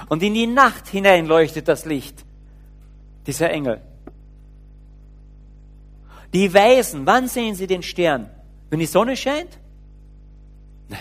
Und 0.08 0.22
in 0.22 0.34
die 0.34 0.46
Nacht 0.46 0.86
hinein 0.88 1.26
leuchtet 1.26 1.68
das 1.68 1.84
Licht, 1.84 2.24
dieser 3.26 3.50
Engel. 3.50 3.80
Die 6.32 6.52
Weisen, 6.52 7.06
wann 7.06 7.28
sehen 7.28 7.54
sie 7.54 7.66
den 7.66 7.82
Stern? 7.82 8.30
Wenn 8.70 8.80
die 8.80 8.86
Sonne 8.86 9.16
scheint? 9.16 9.58
Nein. 10.88 11.00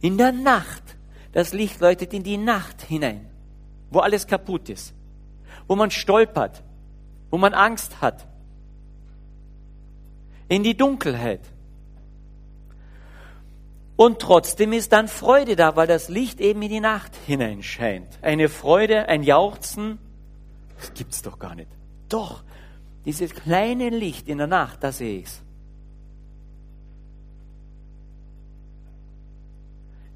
In 0.00 0.18
der 0.18 0.32
Nacht. 0.32 0.82
Das 1.32 1.52
Licht 1.52 1.80
leuchtet 1.80 2.14
in 2.14 2.22
die 2.22 2.36
Nacht 2.36 2.82
hinein, 2.82 3.28
wo 3.90 3.98
alles 3.98 4.28
kaputt 4.28 4.68
ist, 4.68 4.94
wo 5.66 5.74
man 5.74 5.90
stolpert, 5.90 6.62
wo 7.30 7.38
man 7.38 7.54
Angst 7.54 8.00
hat. 8.00 8.24
In 10.46 10.62
die 10.62 10.76
Dunkelheit. 10.76 11.40
Und 13.96 14.20
trotzdem 14.20 14.72
ist 14.72 14.92
dann 14.92 15.08
Freude 15.08 15.56
da, 15.56 15.74
weil 15.74 15.88
das 15.88 16.08
Licht 16.08 16.40
eben 16.40 16.62
in 16.62 16.68
die 16.68 16.80
Nacht 16.80 17.16
hineinscheint. 17.26 18.18
Eine 18.22 18.48
Freude, 18.48 19.08
ein 19.08 19.24
Jauchzen, 19.24 19.98
das 20.78 20.94
gibt's 20.94 21.22
doch 21.22 21.40
gar 21.40 21.56
nicht. 21.56 21.70
Doch, 22.08 22.43
dieses 23.04 23.34
kleine 23.34 23.90
Licht 23.90 24.28
in 24.28 24.38
der 24.38 24.46
Nacht, 24.46 24.82
da 24.82 24.92
sehe 24.92 25.18
ich's. 25.20 25.42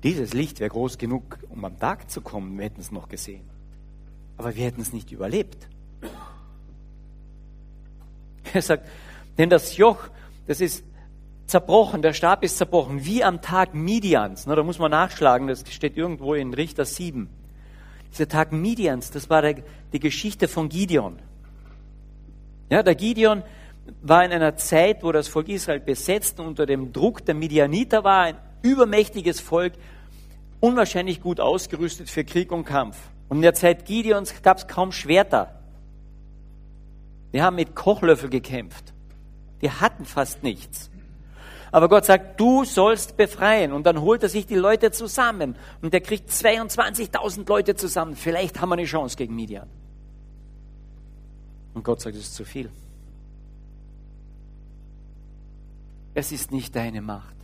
Dieses 0.02 0.32
Licht 0.32 0.60
wäre 0.60 0.70
groß 0.70 0.96
genug, 0.98 1.38
um 1.48 1.64
am 1.64 1.78
Tag 1.78 2.10
zu 2.10 2.20
kommen, 2.20 2.56
wir 2.56 2.64
hätten 2.64 2.80
es 2.80 2.92
noch 2.92 3.08
gesehen. 3.08 3.48
Aber 4.36 4.54
wir 4.54 4.64
hätten 4.64 4.80
es 4.80 4.92
nicht 4.92 5.10
überlebt. 5.10 5.68
Er 8.54 8.62
sagt, 8.62 8.88
denn 9.36 9.50
das 9.50 9.76
Joch, 9.76 10.08
das 10.46 10.62
ist 10.62 10.82
zerbrochen, 11.44 12.00
der 12.00 12.14
Stab 12.14 12.42
ist 12.42 12.56
zerbrochen, 12.56 13.04
wie 13.04 13.22
am 13.22 13.42
Tag 13.42 13.74
Midians. 13.74 14.46
Na, 14.46 14.54
da 14.54 14.62
muss 14.62 14.78
man 14.78 14.90
nachschlagen, 14.90 15.48
das 15.48 15.70
steht 15.70 15.98
irgendwo 15.98 16.32
in 16.32 16.54
Richter 16.54 16.86
7. 16.86 17.28
Dieser 18.12 18.28
Tag 18.28 18.52
Midians, 18.52 19.10
das 19.10 19.28
war 19.28 19.42
der, 19.42 19.56
die 19.92 20.00
Geschichte 20.00 20.48
von 20.48 20.70
Gideon. 20.70 21.18
Ja, 22.70 22.82
der 22.82 22.94
Gideon 22.94 23.42
war 24.02 24.24
in 24.24 24.32
einer 24.32 24.56
Zeit, 24.56 25.02
wo 25.02 25.12
das 25.12 25.28
Volk 25.28 25.48
Israel 25.48 25.80
besetzt 25.80 26.38
und 26.40 26.46
unter 26.46 26.66
dem 26.66 26.92
Druck 26.92 27.24
der 27.24 27.34
Midianiter 27.34 28.04
war, 28.04 28.22
ein 28.24 28.36
übermächtiges 28.62 29.40
Volk, 29.40 29.72
unwahrscheinlich 30.60 31.20
gut 31.20 31.40
ausgerüstet 31.40 32.10
für 32.10 32.24
Krieg 32.24 32.52
und 32.52 32.64
Kampf. 32.64 32.98
Und 33.28 33.38
in 33.38 33.42
der 33.42 33.54
Zeit 33.54 33.84
Gideons 33.84 34.42
gab 34.42 34.58
es 34.58 34.66
kaum 34.66 34.92
Schwerter. 34.92 35.54
Wir 37.30 37.44
haben 37.44 37.56
mit 37.56 37.74
Kochlöffel 37.74 38.30
gekämpft. 38.30 38.92
Die 39.60 39.70
hatten 39.70 40.04
fast 40.04 40.42
nichts. 40.42 40.90
Aber 41.70 41.88
Gott 41.88 42.06
sagt, 42.06 42.40
du 42.40 42.64
sollst 42.64 43.16
befreien. 43.16 43.72
Und 43.72 43.84
dann 43.84 44.00
holt 44.00 44.22
er 44.22 44.28
sich 44.28 44.46
die 44.46 44.54
Leute 44.54 44.90
zusammen. 44.90 45.56
Und 45.82 45.92
er 45.92 46.00
kriegt 46.00 46.30
22.000 46.30 47.46
Leute 47.48 47.74
zusammen. 47.74 48.16
Vielleicht 48.16 48.60
haben 48.60 48.70
wir 48.70 48.74
eine 48.74 48.84
Chance 48.84 49.16
gegen 49.16 49.34
Midian. 49.34 49.68
Und 51.74 51.84
Gott 51.84 52.00
sagt, 52.00 52.16
es 52.16 52.22
ist 52.22 52.34
zu 52.34 52.44
viel. 52.44 52.70
Es 56.14 56.32
ist 56.32 56.50
nicht 56.50 56.74
deine 56.74 57.00
Macht, 57.00 57.36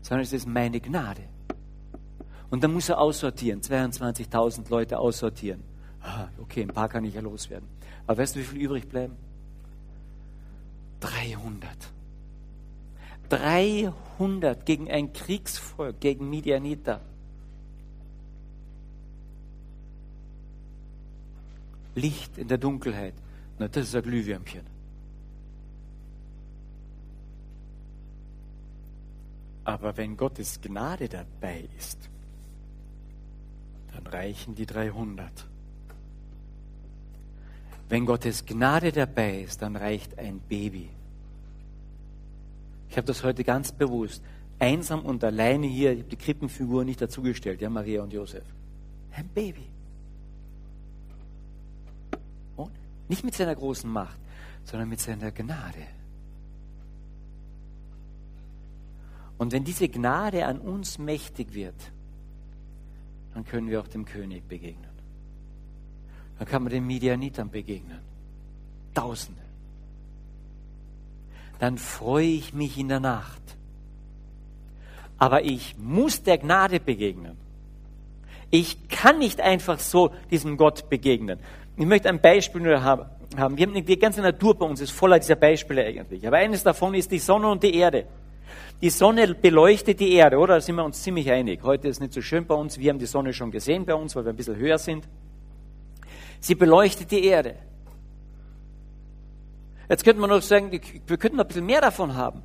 sondern 0.00 0.22
es 0.22 0.32
ist 0.32 0.46
meine 0.46 0.80
Gnade. 0.80 1.22
Und 2.48 2.64
dann 2.64 2.72
muss 2.72 2.88
er 2.88 2.98
aussortieren, 2.98 3.60
22.000 3.60 4.70
Leute 4.70 4.98
aussortieren. 4.98 5.62
Ah, 6.00 6.28
okay, 6.40 6.62
ein 6.62 6.68
paar 6.68 6.88
kann 6.88 7.04
ich 7.04 7.14
ja 7.14 7.20
loswerden. 7.20 7.68
Aber 8.06 8.18
weißt 8.18 8.36
du, 8.36 8.40
wie 8.40 8.44
viel 8.44 8.62
übrig 8.62 8.88
bleiben? 8.88 9.16
300. 11.00 11.68
300 13.28 14.64
gegen 14.64 14.90
ein 14.90 15.12
Kriegsvolk, 15.12 16.00
gegen 16.00 16.30
Midianiter. 16.30 17.00
Licht 21.96 22.38
in 22.38 22.46
der 22.46 22.58
Dunkelheit. 22.58 23.14
Na, 23.58 23.68
das 23.68 23.88
ist 23.88 23.96
ein 23.96 24.02
Glühwürmchen. 24.02 24.66
Aber 29.64 29.96
wenn 29.96 30.16
Gottes 30.16 30.60
Gnade 30.60 31.08
dabei 31.08 31.64
ist, 31.76 31.98
dann 33.92 34.06
reichen 34.06 34.54
die 34.54 34.66
300. 34.66 35.46
Wenn 37.88 38.04
Gottes 38.06 38.44
Gnade 38.44 38.92
dabei 38.92 39.40
ist, 39.40 39.62
dann 39.62 39.74
reicht 39.74 40.18
ein 40.18 40.38
Baby. 40.38 40.90
Ich 42.90 42.96
habe 42.96 43.06
das 43.06 43.24
heute 43.24 43.42
ganz 43.42 43.72
bewusst. 43.72 44.22
Einsam 44.58 45.04
und 45.04 45.24
alleine 45.24 45.66
hier, 45.66 45.92
ich 45.92 46.00
habe 46.00 46.10
die 46.10 46.16
Krippenfigur 46.16 46.84
nicht 46.84 47.00
dazugestellt, 47.00 47.60
ja, 47.60 47.68
Maria 47.68 48.02
und 48.02 48.12
Josef. 48.12 48.44
Ein 49.12 49.28
Baby. 49.28 49.66
Nicht 53.08 53.24
mit 53.24 53.34
seiner 53.34 53.54
großen 53.54 53.90
Macht, 53.90 54.18
sondern 54.64 54.88
mit 54.88 55.00
seiner 55.00 55.30
Gnade. 55.30 55.86
Und 59.38 59.52
wenn 59.52 59.64
diese 59.64 59.88
Gnade 59.88 60.46
an 60.46 60.60
uns 60.60 60.98
mächtig 60.98 61.52
wird, 61.52 61.92
dann 63.34 63.44
können 63.44 63.68
wir 63.68 63.80
auch 63.80 63.88
dem 63.88 64.04
König 64.04 64.48
begegnen. 64.48 64.90
Dann 66.38 66.48
kann 66.48 66.62
man 66.62 66.72
den 66.72 66.86
Midianitern 66.86 67.50
begegnen. 67.50 68.00
Tausende 68.94 69.46
dann 71.58 71.78
freue 71.78 72.26
ich 72.26 72.52
mich 72.52 72.78
in 72.78 72.88
der 72.88 73.00
Nacht. 73.00 73.42
Aber 75.18 75.44
ich 75.44 75.76
muss 75.78 76.22
der 76.22 76.38
Gnade 76.38 76.80
begegnen. 76.80 77.36
Ich 78.50 78.88
kann 78.88 79.18
nicht 79.18 79.40
einfach 79.40 79.78
so 79.78 80.12
diesem 80.30 80.56
Gott 80.56 80.90
begegnen. 80.90 81.38
Ich 81.76 81.86
möchte 81.86 82.08
ein 82.08 82.20
Beispiel 82.20 82.62
nur 82.62 82.82
haben. 82.82 83.04
Wir 83.34 83.42
haben 83.42 83.56
die 83.56 83.98
ganze 83.98 84.22
Natur 84.22 84.54
bei 84.56 84.64
uns 84.64 84.80
ist 84.80 84.92
voller 84.92 85.18
dieser 85.18 85.36
Beispiele 85.36 85.84
eigentlich. 85.84 86.26
Aber 86.26 86.38
eines 86.38 86.62
davon 86.62 86.94
ist 86.94 87.10
die 87.10 87.18
Sonne 87.18 87.48
und 87.48 87.62
die 87.62 87.74
Erde. 87.74 88.06
Die 88.80 88.90
Sonne 88.90 89.34
beleuchtet 89.34 90.00
die 90.00 90.12
Erde, 90.12 90.38
oder? 90.38 90.54
Da 90.54 90.60
sind 90.60 90.76
wir 90.76 90.84
uns 90.84 91.02
ziemlich 91.02 91.30
einig. 91.30 91.60
Heute 91.62 91.88
ist 91.88 92.00
nicht 92.00 92.12
so 92.12 92.22
schön 92.22 92.46
bei 92.46 92.54
uns. 92.54 92.78
Wir 92.78 92.90
haben 92.90 92.98
die 92.98 93.06
Sonne 93.06 93.32
schon 93.32 93.50
gesehen 93.50 93.84
bei 93.84 93.94
uns, 93.94 94.16
weil 94.16 94.24
wir 94.24 94.30
ein 94.30 94.36
bisschen 94.36 94.56
höher 94.56 94.78
sind. 94.78 95.06
Sie 96.40 96.54
beleuchtet 96.54 97.10
die 97.10 97.24
Erde. 97.24 97.56
Jetzt 99.88 100.04
könnte 100.04 100.20
man 100.20 100.30
noch 100.30 100.42
sagen, 100.42 100.70
wir 100.70 101.16
könnten 101.16 101.40
ein 101.40 101.46
bisschen 101.46 101.66
mehr 101.66 101.80
davon 101.80 102.14
haben. 102.14 102.42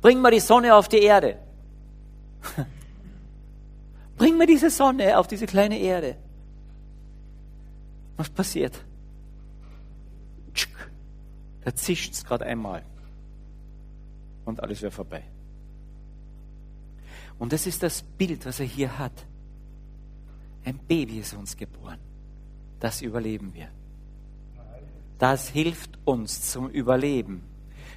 Bring 0.00 0.20
mal 0.20 0.30
die 0.30 0.40
Sonne 0.40 0.74
auf 0.74 0.88
die 0.88 1.02
Erde. 1.02 1.38
Bring 4.16 4.36
mal 4.36 4.46
diese 4.46 4.70
Sonne 4.70 5.18
auf 5.18 5.26
diese 5.26 5.46
kleine 5.46 5.78
Erde. 5.78 6.16
Was 8.16 8.30
passiert? 8.30 8.84
Da 11.64 11.74
zischt 11.74 12.12
es 12.12 12.24
gerade 12.24 12.44
einmal. 12.44 12.82
Und 14.44 14.62
alles 14.62 14.82
wäre 14.82 14.92
vorbei. 14.92 15.24
Und 17.38 17.52
das 17.52 17.66
ist 17.66 17.82
das 17.82 18.02
Bild, 18.02 18.44
was 18.46 18.60
er 18.60 18.66
hier 18.66 18.98
hat. 18.98 19.26
Ein 20.64 20.78
Baby 20.78 21.18
ist 21.18 21.34
uns 21.34 21.56
geboren. 21.56 21.98
Das 22.80 23.02
überleben 23.02 23.52
wir. 23.54 23.68
Das 25.18 25.48
hilft 25.48 25.98
uns 26.04 26.50
zum 26.50 26.68
Überleben. 26.68 27.42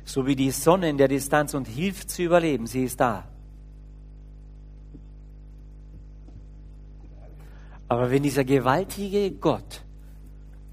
So 0.05 0.25
wie 0.25 0.35
die 0.35 0.51
Sonne 0.51 0.89
in 0.89 0.97
der 0.97 1.09
Distanz 1.09 1.53
und 1.53 1.67
hilft 1.67 2.09
zu 2.09 2.23
überleben. 2.23 2.67
Sie 2.67 2.85
ist 2.85 2.99
da. 2.99 3.27
Aber 7.89 8.09
wenn 8.11 8.23
dieser 8.23 8.45
gewaltige 8.45 9.31
Gott 9.31 9.83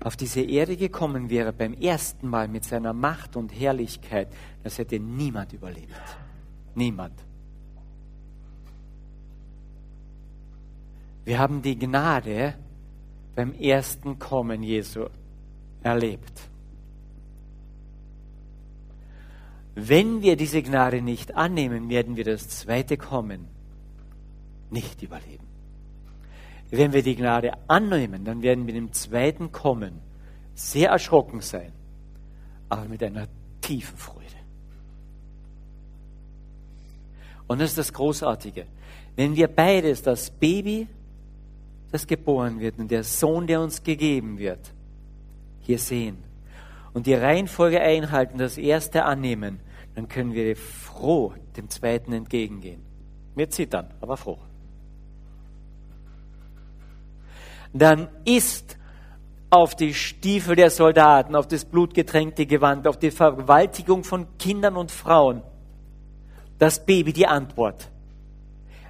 auf 0.04 0.16
diese 0.16 0.42
Erde 0.42 0.76
gekommen 0.76 1.30
wäre 1.30 1.52
beim 1.52 1.72
ersten 1.72 2.28
Mal 2.28 2.46
mit 2.46 2.64
seiner 2.64 2.92
Macht 2.92 3.36
und 3.36 3.48
Herrlichkeit, 3.48 4.28
das 4.62 4.76
hätte 4.78 5.00
niemand 5.00 5.54
überlebt. 5.54 5.94
Niemand. 6.74 7.14
Wir 11.24 11.38
haben 11.38 11.62
die 11.62 11.78
Gnade 11.78 12.54
beim 13.34 13.54
ersten 13.54 14.18
Kommen 14.18 14.62
Jesu 14.62 15.06
erlebt. 15.82 16.50
Wenn 19.74 20.20
wir 20.20 20.36
diese 20.36 20.62
Gnade 20.62 21.00
nicht 21.00 21.34
annehmen, 21.34 21.88
werden 21.88 22.16
wir 22.16 22.24
das 22.24 22.48
zweite 22.50 22.98
Kommen 22.98 23.48
nicht 24.70 25.02
überleben. 25.02 25.43
Wenn 26.76 26.92
wir 26.92 27.04
die 27.04 27.14
Gnade 27.14 27.52
annehmen, 27.68 28.24
dann 28.24 28.42
werden 28.42 28.66
wir 28.66 28.74
im 28.74 28.92
zweiten 28.92 29.52
Kommen 29.52 30.00
sehr 30.56 30.90
erschrocken 30.90 31.40
sein, 31.40 31.70
aber 32.68 32.86
mit 32.86 33.00
einer 33.00 33.28
tiefen 33.60 33.96
Freude. 33.96 34.24
Und 37.46 37.60
das 37.60 37.70
ist 37.70 37.78
das 37.78 37.92
Großartige. 37.92 38.66
Wenn 39.14 39.36
wir 39.36 39.46
beides, 39.46 40.02
das 40.02 40.30
Baby, 40.30 40.88
das 41.92 42.08
geboren 42.08 42.58
wird 42.58 42.76
und 42.80 42.90
der 42.90 43.04
Sohn, 43.04 43.46
der 43.46 43.60
uns 43.60 43.84
gegeben 43.84 44.38
wird, 44.38 44.72
hier 45.60 45.78
sehen 45.78 46.18
und 46.92 47.06
die 47.06 47.14
Reihenfolge 47.14 47.80
einhalten, 47.80 48.38
das 48.38 48.58
erste 48.58 49.04
annehmen, 49.04 49.60
dann 49.94 50.08
können 50.08 50.32
wir 50.32 50.56
froh 50.56 51.34
dem 51.56 51.70
zweiten 51.70 52.12
entgegengehen. 52.12 52.82
Wir 53.36 53.48
zittern, 53.48 53.94
aber 54.00 54.16
froh. 54.16 54.38
Dann 57.74 58.08
ist 58.24 58.78
auf 59.50 59.74
die 59.74 59.92
Stiefel 59.92 60.56
der 60.56 60.70
Soldaten, 60.70 61.36
auf 61.36 61.46
das 61.46 61.64
blutgetränkte 61.64 62.46
Gewand, 62.46 62.88
auf 62.88 62.98
die 62.98 63.10
Vergewaltigung 63.10 64.04
von 64.04 64.26
Kindern 64.38 64.76
und 64.76 64.90
Frauen 64.90 65.42
das 66.58 66.86
Baby 66.86 67.12
die 67.12 67.26
Antwort. 67.26 67.90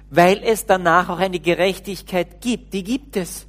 Weil 0.09 0.41
es 0.43 0.65
danach 0.65 1.09
auch 1.09 1.19
eine 1.19 1.39
Gerechtigkeit 1.39 2.39
gibt. 2.41 2.73
Die 2.73 2.83
gibt 2.83 3.17
es. 3.17 3.47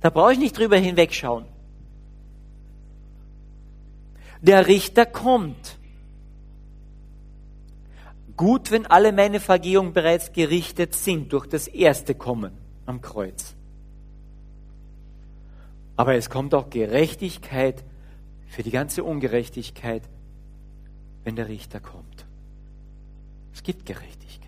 Da 0.00 0.10
brauche 0.10 0.32
ich 0.32 0.38
nicht 0.38 0.58
drüber 0.58 0.76
hinwegschauen. 0.76 1.44
Der 4.40 4.66
Richter 4.66 5.04
kommt. 5.06 5.78
Gut, 8.36 8.70
wenn 8.70 8.86
alle 8.86 9.12
meine 9.12 9.40
Vergehungen 9.40 9.92
bereits 9.92 10.32
gerichtet 10.32 10.94
sind 10.94 11.32
durch 11.32 11.46
das 11.46 11.68
erste 11.68 12.14
Kommen 12.14 12.65
am 12.86 13.00
Kreuz. 13.00 13.54
Aber 15.96 16.14
es 16.14 16.30
kommt 16.30 16.54
auch 16.54 16.70
Gerechtigkeit 16.70 17.84
für 18.48 18.62
die 18.62 18.70
ganze 18.70 19.02
Ungerechtigkeit, 19.02 20.02
wenn 21.24 21.36
der 21.36 21.48
Richter 21.48 21.80
kommt. 21.80 22.26
Es 23.52 23.62
gibt 23.62 23.86
Gerechtigkeit. 23.86 24.46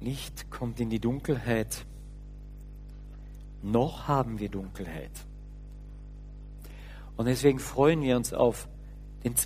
Licht 0.00 0.50
kommt 0.50 0.80
in 0.80 0.88
die 0.88 1.00
Dunkelheit. 1.00 1.84
Noch 3.62 4.08
haben 4.08 4.38
wir 4.38 4.48
Dunkelheit. 4.48 5.10
Und 7.16 7.26
deswegen 7.26 7.58
freuen 7.58 8.00
wir 8.00 8.16
uns 8.16 8.32
auf, 8.32 8.66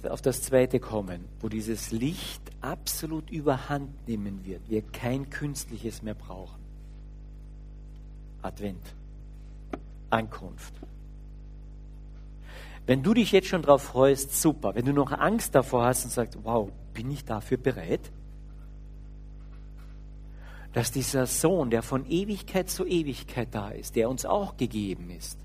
auf 0.09 0.23
das 0.23 0.43
zweite 0.43 0.79
Kommen, 0.79 1.25
wo 1.41 1.49
dieses 1.49 1.91
Licht 1.91 2.43
absolut 2.61 3.31
überhand 3.31 4.07
nehmen 4.07 4.45
wird, 4.45 4.69
wir 4.69 4.83
kein 4.83 5.31
künstliches 5.31 6.03
mehr 6.03 6.15
brauchen. 6.15 6.61
Advent, 8.43 8.83
Ankunft. 10.11 10.75
Wenn 12.87 13.03
du 13.03 13.15
dich 13.15 13.33
jetzt 13.33 13.49
schon 13.49 13.63
darauf 13.63 13.83
freust, 13.83 14.41
super. 14.41 14.75
Wenn 14.75 14.85
du 14.85 14.93
noch 14.93 15.11
Angst 15.11 15.55
davor 15.55 15.87
hast 15.87 16.05
und 16.05 16.11
sagst, 16.11 16.39
wow, 16.43 16.71
bin 16.93 17.11
ich 17.11 17.25
dafür 17.25 17.57
bereit? 17.57 18.13
Dass 20.73 20.93
dieser 20.93 21.27
Sohn, 21.27 21.71
der 21.71 21.83
von 21.83 22.05
Ewigkeit 22.07 22.69
zu 22.69 22.85
Ewigkeit 22.85 23.49
da 23.53 23.71
ist, 23.71 23.97
der 23.97 24.11
uns 24.11 24.27
auch 24.27 24.57
gegeben 24.57 25.11
ist, 25.11 25.39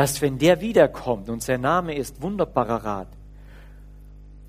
dass 0.00 0.22
wenn 0.22 0.38
der 0.38 0.62
wiederkommt 0.62 1.28
und 1.28 1.42
sein 1.42 1.60
Name 1.60 1.94
ist 1.94 2.22
wunderbarer 2.22 2.84
Rat, 2.86 3.08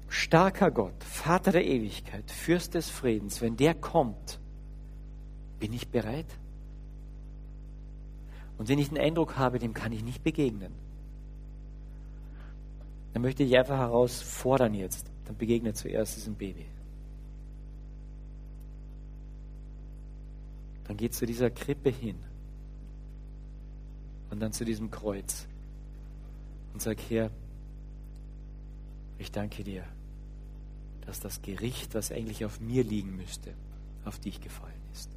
starker 0.07 0.71
Gott, 0.71 1.03
Vater 1.03 1.51
der 1.51 1.65
Ewigkeit, 1.65 2.31
Fürst 2.31 2.73
des 2.73 2.89
Friedens, 2.89 3.41
wenn 3.41 3.57
der 3.57 3.73
kommt, 3.73 4.39
bin 5.59 5.73
ich 5.73 5.89
bereit? 5.89 6.25
Und 8.57 8.69
wenn 8.69 8.79
ich 8.79 8.87
den 8.87 8.97
Eindruck 8.97 9.35
habe, 9.35 9.59
dem 9.59 9.73
kann 9.73 9.91
ich 9.91 10.05
nicht 10.05 10.23
begegnen, 10.23 10.71
dann 13.11 13.21
möchte 13.21 13.43
ich 13.43 13.57
einfach 13.57 13.77
herausfordern 13.77 14.73
jetzt, 14.73 15.05
dann 15.25 15.35
begegne 15.35 15.73
zuerst 15.73 16.15
diesem 16.15 16.35
Baby. 16.35 16.65
Dann 20.87 20.95
geht 20.95 21.13
zu 21.13 21.25
dieser 21.25 21.49
Krippe 21.49 21.89
hin 21.89 22.30
und 24.31 24.39
dann 24.39 24.53
zu 24.53 24.65
diesem 24.65 24.89
Kreuz 24.89 25.45
und 26.73 26.81
sag, 26.81 26.97
Herr, 27.09 27.29
ich 29.19 29.31
danke 29.31 29.63
dir, 29.63 29.83
dass 31.05 31.19
das 31.19 31.41
Gericht, 31.41 31.93
was 31.93 32.11
eigentlich 32.11 32.45
auf 32.45 32.59
mir 32.59 32.83
liegen 32.83 33.15
müsste, 33.15 33.53
auf 34.05 34.17
dich 34.19 34.41
gefallen 34.41 34.81
ist. 34.93 35.09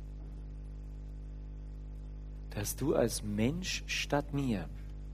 Dass 2.50 2.76
du 2.76 2.94
als 2.94 3.22
Mensch 3.22 3.84
statt 3.86 4.34
mir 4.34 4.68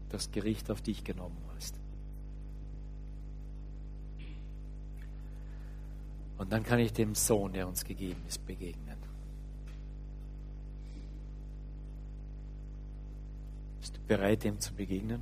das 0.09 0.33
Gericht 0.33 0.71
auf 0.71 0.83
dich 0.83 1.05
genommen 1.05 1.39
hast. 1.55 1.75
Und 6.39 6.51
dann 6.51 6.65
kann 6.65 6.79
ich 6.79 6.93
dem 6.93 7.15
Sohn, 7.15 7.53
der 7.53 7.69
uns 7.69 7.85
gegeben 7.85 8.23
ist, 8.27 8.45
begegnen. 8.47 8.90
Bereit, 14.07 14.45
dem 14.45 14.61
zu 14.61 14.75
begegnen? 14.75 15.21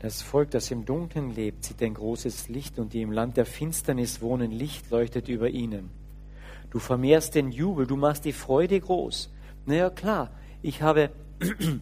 Das 0.00 0.22
Volk, 0.22 0.50
das 0.50 0.70
im 0.70 0.84
Dunkeln 0.84 1.34
lebt, 1.34 1.64
sieht 1.64 1.82
ein 1.82 1.94
großes 1.94 2.48
Licht 2.48 2.78
und 2.78 2.92
die 2.92 3.02
im 3.02 3.12
Land 3.12 3.36
der 3.36 3.46
Finsternis 3.46 4.20
wohnen, 4.20 4.52
Licht 4.52 4.90
leuchtet 4.90 5.28
über 5.28 5.48
ihnen. 5.48 5.90
Du 6.70 6.78
vermehrst 6.78 7.34
den 7.34 7.50
Jubel, 7.50 7.86
du 7.86 7.96
machst 7.96 8.24
die 8.24 8.32
Freude 8.32 8.78
groß. 8.78 9.30
Naja, 9.64 9.88
klar, 9.90 10.30
ich 10.62 10.82
habe 10.82 11.10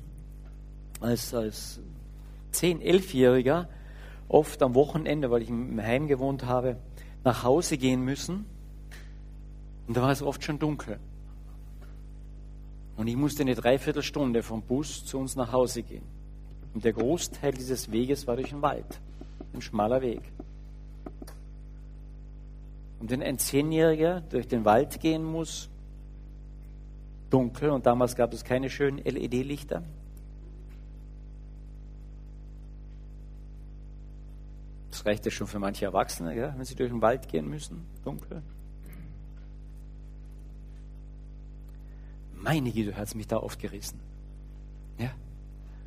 als, 1.01 1.35
als 1.35 1.81
10-, 2.53 2.81
11-Jähriger 2.81 3.67
oft 4.29 4.63
am 4.63 4.75
Wochenende, 4.75 5.31
weil 5.31 5.43
ich 5.43 5.49
im 5.49 5.83
Heim 5.83 6.07
gewohnt 6.07 6.45
habe, 6.47 6.77
nach 7.25 7.43
Hause 7.43 7.79
gehen 7.79 8.03
müssen. 8.03 8.47
Und 9.87 9.97
da 9.97 10.03
war 10.03 10.13
es 10.13 10.23
oft 10.23 10.45
schon 10.45 10.59
dunkel. 10.59 10.99
Und 12.97 13.09
ich 13.09 13.17
musste 13.17 13.43
eine 13.43 13.55
Dreiviertelstunde 13.55 14.43
vom 14.43 14.63
Bus 14.63 15.05
zu 15.05 15.19
uns 15.19 15.37
nach 15.37 15.53
Hause 15.53 15.83
gehen. 15.83 16.05
Und 16.75 16.85
der 16.85 16.93
Großteil 16.93 17.53
dieses 17.53 17.91
Weges 17.91 18.27
war 18.27 18.37
durch 18.37 18.51
den 18.51 18.63
Wald. 18.63 19.01
Ein 19.53 19.63
schmaler 19.63 20.01
Weg. 20.01 20.23
Und 23.01 23.11
wenn 23.11 23.23
ein 23.23 23.39
Zehnjähriger 23.39 24.23
durch 24.23 24.49
den 24.49 24.65
Wald 24.65 25.01
gehen 25.01 25.25
muss, 25.25 25.69
dunkel, 27.31 27.71
und 27.71 27.85
damals 27.87 28.17
gab 28.17 28.33
es 28.33 28.45
keine 28.45 28.71
schönen 28.71 28.99
LED-Lichter, 28.99 29.83
das 34.91 35.05
reicht 35.05 35.25
ja 35.25 35.31
schon 35.31 35.47
für 35.47 35.59
manche 35.59 35.85
Erwachsene, 35.85 36.55
wenn 36.57 36.65
sie 36.65 36.77
durch 36.77 36.91
den 36.91 37.03
Wald 37.03 37.29
gehen 37.29 37.49
müssen, 37.49 37.85
dunkel. 38.05 38.43
Meine 42.45 42.71
Güte, 42.71 42.95
hat 42.95 43.07
es 43.07 43.15
mich 43.15 43.27
da 43.27 43.39
aufgerissen. 43.39 43.99
Ja? 44.99 45.11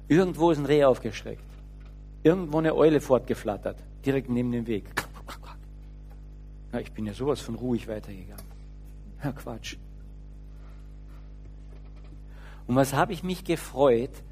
Irgendwo 0.08 0.50
ist 0.50 0.58
ein 0.58 0.66
Reh 0.66 0.84
aufgeschreckt. 0.86 1.44
Irgendwo 2.24 2.58
eine 2.58 2.74
Eule 2.74 3.00
fortgeflattert, 3.00 3.78
direkt 4.04 4.28
neben 4.28 4.52
dem 4.52 4.66
Weg. 4.66 4.86
Ja, 6.74 6.80
ich 6.80 6.92
bin 6.92 7.06
ja 7.06 7.14
sowas 7.14 7.42
von 7.42 7.54
ruhig 7.56 7.88
weitergegangen. 7.88 8.44
Ja, 9.24 9.32
Quatsch. 9.32 9.78
Und 12.66 12.76
was 12.76 12.94
habe 12.94 13.14
ich 13.14 13.24
mich 13.24 13.44
gefreut, 13.44 14.24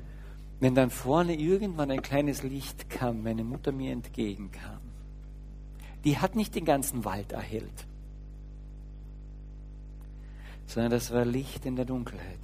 wenn 0.59 0.73
dann 0.73 0.89
vorne 0.89 1.35
irgendwann 1.35 1.91
ein 1.91 2.01
kleines 2.01 2.41
Licht 2.41 2.89
kam, 2.89 3.21
meine 3.21 3.43
Mutter 3.43 3.71
mir 3.71 3.91
entgegenkam. 3.91 4.81
Die 6.03 6.17
hat 6.17 6.35
nicht 6.35 6.55
den 6.55 6.65
ganzen 6.65 7.05
Wald 7.05 7.33
erhellt 7.33 7.85
sondern 10.67 10.91
das 10.91 11.11
war 11.11 11.25
Licht 11.25 11.65
in 11.65 11.75
der 11.75 11.85
Dunkelheit. 11.85 12.39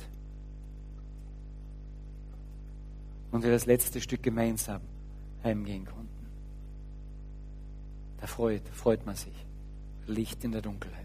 Und 3.32 3.44
wir 3.44 3.52
das 3.52 3.66
letzte 3.66 4.02
Stück 4.02 4.24
gemeinsam 4.24 4.82
heimgehen 5.44 5.86
konnten. 5.86 6.10
Da 8.20 8.28
freut, 8.28 8.68
freut 8.70 9.06
man 9.06 9.16
sich. 9.16 9.34
Licht 10.06 10.44
in 10.44 10.52
der 10.52 10.62
Dunkelheit. 10.62 11.02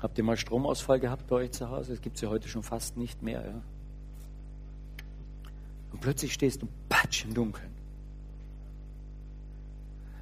Habt 0.00 0.16
ihr 0.16 0.24
mal 0.24 0.36
Stromausfall 0.36 0.98
gehabt 0.98 1.26
bei 1.26 1.36
euch 1.36 1.52
zu 1.52 1.68
Hause? 1.68 1.92
Das 1.92 2.00
gibt 2.00 2.16
es 2.16 2.22
ja 2.22 2.30
heute 2.30 2.48
schon 2.48 2.62
fast 2.62 2.96
nicht 2.96 3.22
mehr. 3.22 3.44
Ja? 3.44 3.62
Und 5.92 6.00
plötzlich 6.00 6.32
stehst 6.32 6.62
du 6.62 6.68
patsch 6.88 7.24
im 7.24 7.34
Dunkeln. 7.34 7.79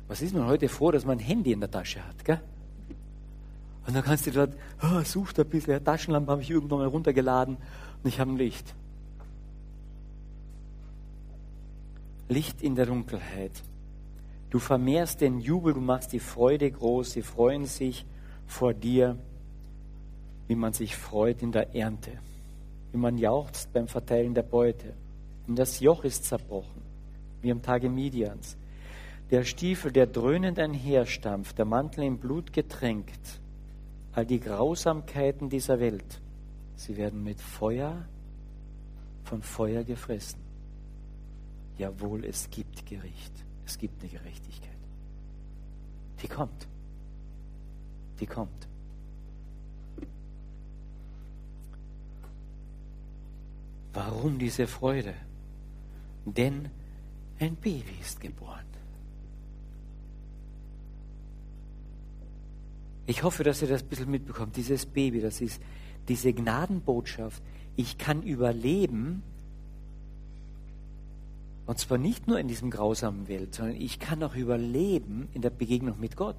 Was 0.09 0.23
ist 0.23 0.35
man 0.35 0.47
heute 0.47 0.69
froh, 0.69 0.91
dass 0.91 1.05
man 1.05 1.19
ein 1.19 1.25
Handy 1.25 1.53
in 1.53 1.61
der 1.61 1.71
Tasche 1.71 2.05
hat, 2.05 2.25
gell? 2.25 2.41
Und 3.87 3.95
dann 3.95 4.03
kannst 4.03 4.27
du 4.27 4.31
dort, 4.31 4.55
oh, 4.83 5.03
such 5.03 5.33
da 5.33 5.43
ein 5.43 5.49
bisschen, 5.49 5.73
ja, 5.73 5.81
Taschenlampe 5.81 6.33
habe 6.33 6.43
ich 6.43 6.51
irgendwann 6.51 6.79
mal 6.79 6.89
runtergeladen 6.89 7.57
und 8.03 8.09
ich 8.09 8.21
habe 8.21 8.33
ein 8.33 8.37
Licht. 8.37 8.75
Licht 12.29 12.63
in 12.63 12.75
der 12.75 12.87
Dunkelheit. 12.87 13.53
Du 14.51 14.59
vermehrst 14.59 15.21
den 15.21 15.41
Jubel, 15.41 15.75
du 15.75 15.81
machst 15.81 16.13
die 16.13 16.21
Freude 16.21 16.71
groß, 16.71 17.13
sie 17.13 17.23
freuen 17.23 17.67
sich 17.67 18.05
vor 18.47 18.75
dir, 18.75 19.17
wie 20.49 20.55
man 20.55 20.73
sich 20.73 20.97
freut 20.97 21.43
in 21.43 21.53
der 21.53 21.75
Ernte, 21.75 22.13
wie 22.93 22.99
man 22.99 23.19
jauchzt 23.19 23.73
beim 23.73 23.89
Verteilen 23.89 24.35
der 24.35 24.43
Beute. 24.43 24.95
Und 25.47 25.59
das 25.59 25.81
Joch 25.81 26.05
ist 26.05 26.25
zerbrochen, 26.25 26.83
wie 27.43 27.51
am 27.51 27.63
Tage 27.63 27.89
Midians 27.89 28.57
der 29.31 29.45
Stiefel, 29.45 29.93
der 29.93 30.07
dröhnend 30.07 30.59
einherstampft, 30.59 31.59
der 31.59 31.65
Mantel 31.65 32.05
im 32.05 32.19
Blut 32.19 32.53
getränkt, 32.53 33.41
all 34.13 34.27
die 34.27 34.41
Grausamkeiten 34.41 35.49
dieser 35.49 35.81
Welt 35.81 36.21
Sie 36.79 36.97
werden 36.97 37.25
mit 37.25 37.41
Feuer, 37.41 38.07
von 39.25 39.43
Feuer 39.43 39.83
gefressen. 39.83 40.39
Jawohl, 41.77 42.25
es 42.25 42.49
gibt 42.49 42.87
Gericht. 42.87 43.33
Es 43.67 43.77
gibt 43.77 44.01
eine 44.01 44.11
Gerechtigkeit. 44.11 44.79
Die 46.23 46.29
kommt. 46.29 46.69
Die 48.21 48.27
kommt. 48.27 48.69
Warum 53.93 54.39
diese 54.39 54.69
Freude? 54.69 55.15
Denn 56.25 56.71
ein 57.41 57.57
Baby 57.57 57.97
ist 58.01 58.21
geboren. 58.21 58.68
Ich 63.09 63.23
hoffe, 63.23 63.43
dass 63.43 63.63
ihr 63.63 63.69
das 63.69 63.83
ein 63.83 63.89
bisschen 63.89 64.11
mitbekommt. 64.11 64.55
Dieses 64.57 64.85
Baby, 64.85 65.23
das 65.23 65.41
ist 65.41 65.63
diese 66.09 66.31
Gnadenbotschaft. 66.35 67.43
Ich 67.75 67.97
kann 67.97 68.23
überleben, 68.23 69.23
und 71.65 71.79
zwar 71.79 71.97
nicht 71.97 72.27
nur 72.27 72.39
in 72.39 72.49
diesem 72.49 72.71
grausamen 72.71 73.27
Welt, 73.27 73.55
sondern 73.55 73.77
ich 73.77 73.99
kann 73.99 74.23
auch 74.23 74.35
überleben 74.35 75.29
in 75.33 75.41
der 75.41 75.49
Begegnung 75.49 75.99
mit 75.99 76.17
Gott. 76.17 76.37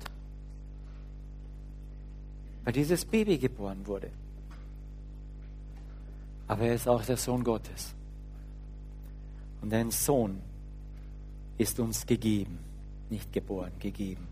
Weil 2.65 2.73
dieses 2.73 3.03
Baby 3.03 3.39
geboren 3.39 3.87
wurde. 3.87 4.11
Aber 6.47 6.65
er 6.65 6.75
ist 6.75 6.87
auch 6.87 7.03
der 7.03 7.17
Sohn 7.17 7.43
Gottes. 7.43 7.95
Und 9.63 9.73
ein 9.73 9.89
Sohn 9.89 10.39
ist 11.57 11.79
uns 11.79 12.05
gegeben, 12.05 12.59
nicht 13.09 13.33
geboren, 13.33 13.71
gegeben. 13.79 14.28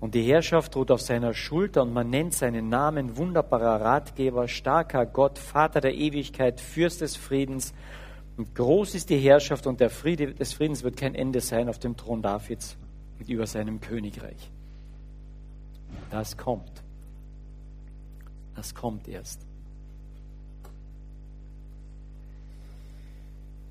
Und 0.00 0.14
die 0.14 0.22
Herrschaft 0.22 0.74
ruht 0.76 0.90
auf 0.90 1.02
seiner 1.02 1.34
Schulter 1.34 1.82
und 1.82 1.92
man 1.92 2.08
nennt 2.08 2.32
seinen 2.32 2.70
Namen 2.70 3.18
wunderbarer 3.18 3.82
Ratgeber, 3.82 4.48
starker 4.48 5.04
Gott, 5.04 5.38
Vater 5.38 5.82
der 5.82 5.94
Ewigkeit, 5.94 6.58
Fürst 6.58 7.02
des 7.02 7.16
Friedens. 7.16 7.74
Und 8.38 8.54
groß 8.54 8.94
ist 8.94 9.10
die 9.10 9.18
Herrschaft 9.18 9.66
und 9.66 9.78
der 9.78 9.90
Friede 9.90 10.32
des 10.32 10.54
Friedens 10.54 10.82
wird 10.82 10.96
kein 10.96 11.14
Ende 11.14 11.42
sein 11.42 11.68
auf 11.68 11.78
dem 11.78 11.98
Thron 11.98 12.22
Davids 12.22 12.78
und 13.18 13.28
über 13.28 13.46
seinem 13.46 13.82
Königreich. 13.82 14.50
Das 16.10 16.38
kommt. 16.38 16.82
Das 18.56 18.74
kommt 18.74 19.06
erst. 19.06 19.40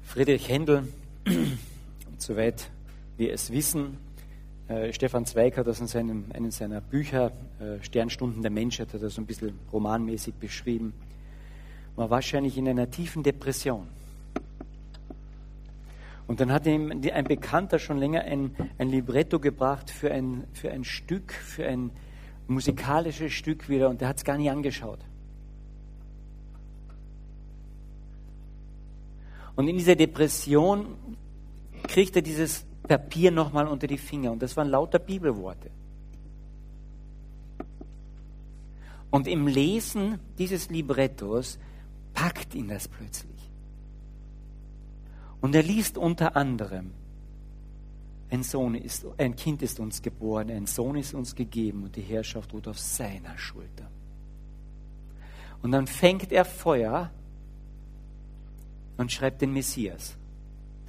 Friedrich 0.04 0.48
Händel, 0.48 0.88
soweit 2.18 2.70
wir 3.18 3.34
es 3.34 3.52
wissen, 3.52 3.98
äh, 4.70 4.94
Stefan 4.94 5.26
Zweig 5.26 5.58
hat 5.58 5.66
das 5.66 5.80
in 5.80 5.88
seinem, 5.88 6.26
einem 6.32 6.52
seiner 6.52 6.80
Bücher, 6.80 7.32
äh, 7.60 7.84
Sternstunden 7.84 8.44
der 8.44 8.52
Menschheit, 8.52 8.94
hat 8.94 9.02
er 9.02 9.10
so 9.10 9.20
ein 9.20 9.26
bisschen 9.26 9.58
romanmäßig 9.74 10.36
beschrieben, 10.36 10.94
war 11.96 12.10
wahrscheinlich 12.12 12.56
in 12.58 12.70
einer 12.70 12.90
tiefen 12.90 13.24
Depression. 13.24 13.88
Und 16.28 16.40
dann 16.40 16.52
hat 16.52 16.68
ihm 16.68 16.92
ein 16.92 17.24
Bekannter 17.24 17.80
schon 17.80 17.98
länger 17.98 18.22
ein, 18.22 18.56
ein 18.78 18.90
Libretto 18.90 19.40
gebracht 19.40 19.90
für 19.90 20.12
ein, 20.12 20.44
für 20.54 20.70
ein 20.70 20.84
Stück, 20.84 21.34
für 21.34 21.66
ein 21.66 21.90
musikalisches 22.48 23.34
Stück 23.34 23.68
wieder, 23.68 23.90
und 23.90 24.02
der 24.02 24.10
hat 24.10 24.18
es 24.18 24.24
gar 24.24 24.38
nicht 24.38 24.52
angeschaut. 24.52 25.00
Und 29.56 29.68
in 29.68 29.78
dieser 29.78 29.96
Depression 29.96 30.96
kriegt 31.88 32.16
er 32.16 32.22
dieses 32.22 32.66
Papier 32.90 33.30
nochmal 33.30 33.68
unter 33.68 33.86
die 33.86 34.00
Finger. 34.00 34.32
Und 34.32 34.42
das 34.42 34.58
waren 34.58 34.68
lauter 34.68 34.98
Bibelworte. 35.00 35.70
Und 39.12 39.28
im 39.28 39.48
Lesen 39.48 40.20
dieses 40.38 40.70
Librettos 40.70 41.60
packt 42.14 42.56
ihn 42.56 42.68
das 42.68 42.88
plötzlich. 42.88 43.52
Und 45.40 45.56
er 45.56 45.64
liest 45.64 45.98
unter 45.98 46.36
anderem, 46.36 46.92
ein, 48.32 48.44
Sohn 48.44 48.76
ist, 48.76 49.06
ein 49.18 49.36
Kind 49.36 49.62
ist 49.62 49.80
uns 49.80 50.02
geboren, 50.02 50.50
ein 50.50 50.66
Sohn 50.66 50.96
ist 50.96 51.14
uns 51.14 51.36
gegeben 51.36 51.84
und 51.84 51.96
die 51.96 52.02
Herrschaft 52.02 52.54
ruht 52.54 52.68
auf 52.68 52.78
seiner 52.78 53.38
Schulter. 53.38 53.90
Und 55.62 55.72
dann 55.72 55.88
fängt 55.88 56.32
er 56.32 56.46
Feuer 56.46 57.12
und 58.98 59.12
schreibt 59.12 59.42
den 59.42 59.54
Messias 59.54 60.19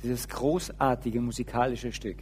dieses 0.03 0.29
großartige 0.29 1.21
musikalische 1.21 1.93
Stück. 1.93 2.19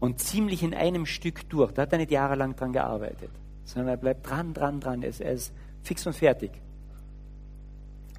Und 0.00 0.20
ziemlich 0.20 0.62
in 0.62 0.74
einem 0.74 1.06
Stück 1.06 1.48
durch. 1.48 1.72
Da 1.72 1.82
hat 1.82 1.92
er 1.92 1.98
nicht 1.98 2.10
jahrelang 2.10 2.54
dran 2.54 2.72
gearbeitet, 2.72 3.30
sondern 3.64 3.88
er 3.88 3.96
bleibt 3.96 4.28
dran, 4.28 4.54
dran, 4.54 4.80
dran. 4.80 5.02
Er 5.02 5.08
ist, 5.08 5.20
er 5.20 5.32
ist 5.32 5.52
fix 5.82 6.06
und 6.06 6.14
fertig. 6.14 6.52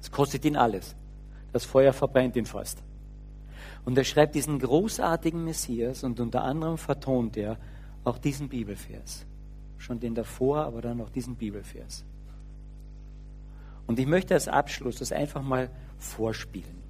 Es 0.00 0.10
kostet 0.10 0.44
ihn 0.44 0.56
alles. 0.56 0.94
Das 1.52 1.64
Feuer 1.64 1.92
verbrennt 1.92 2.36
ihn 2.36 2.46
fast. 2.46 2.82
Und 3.84 3.96
er 3.96 4.04
schreibt 4.04 4.34
diesen 4.34 4.58
großartigen 4.58 5.42
Messias 5.44 6.04
und 6.04 6.20
unter 6.20 6.42
anderem 6.44 6.76
vertont 6.76 7.36
er 7.36 7.56
auch 8.04 8.18
diesen 8.18 8.48
Bibelvers. 8.48 9.24
Schon 9.78 10.00
den 10.00 10.14
davor, 10.14 10.64
aber 10.64 10.82
dann 10.82 11.00
auch 11.00 11.08
diesen 11.08 11.36
Bibelvers. 11.36 12.04
Und 13.86 13.98
ich 13.98 14.06
möchte 14.06 14.34
als 14.34 14.48
Abschluss 14.48 14.96
das 14.96 15.12
einfach 15.12 15.42
mal 15.42 15.70
vorspielen. 15.98 16.89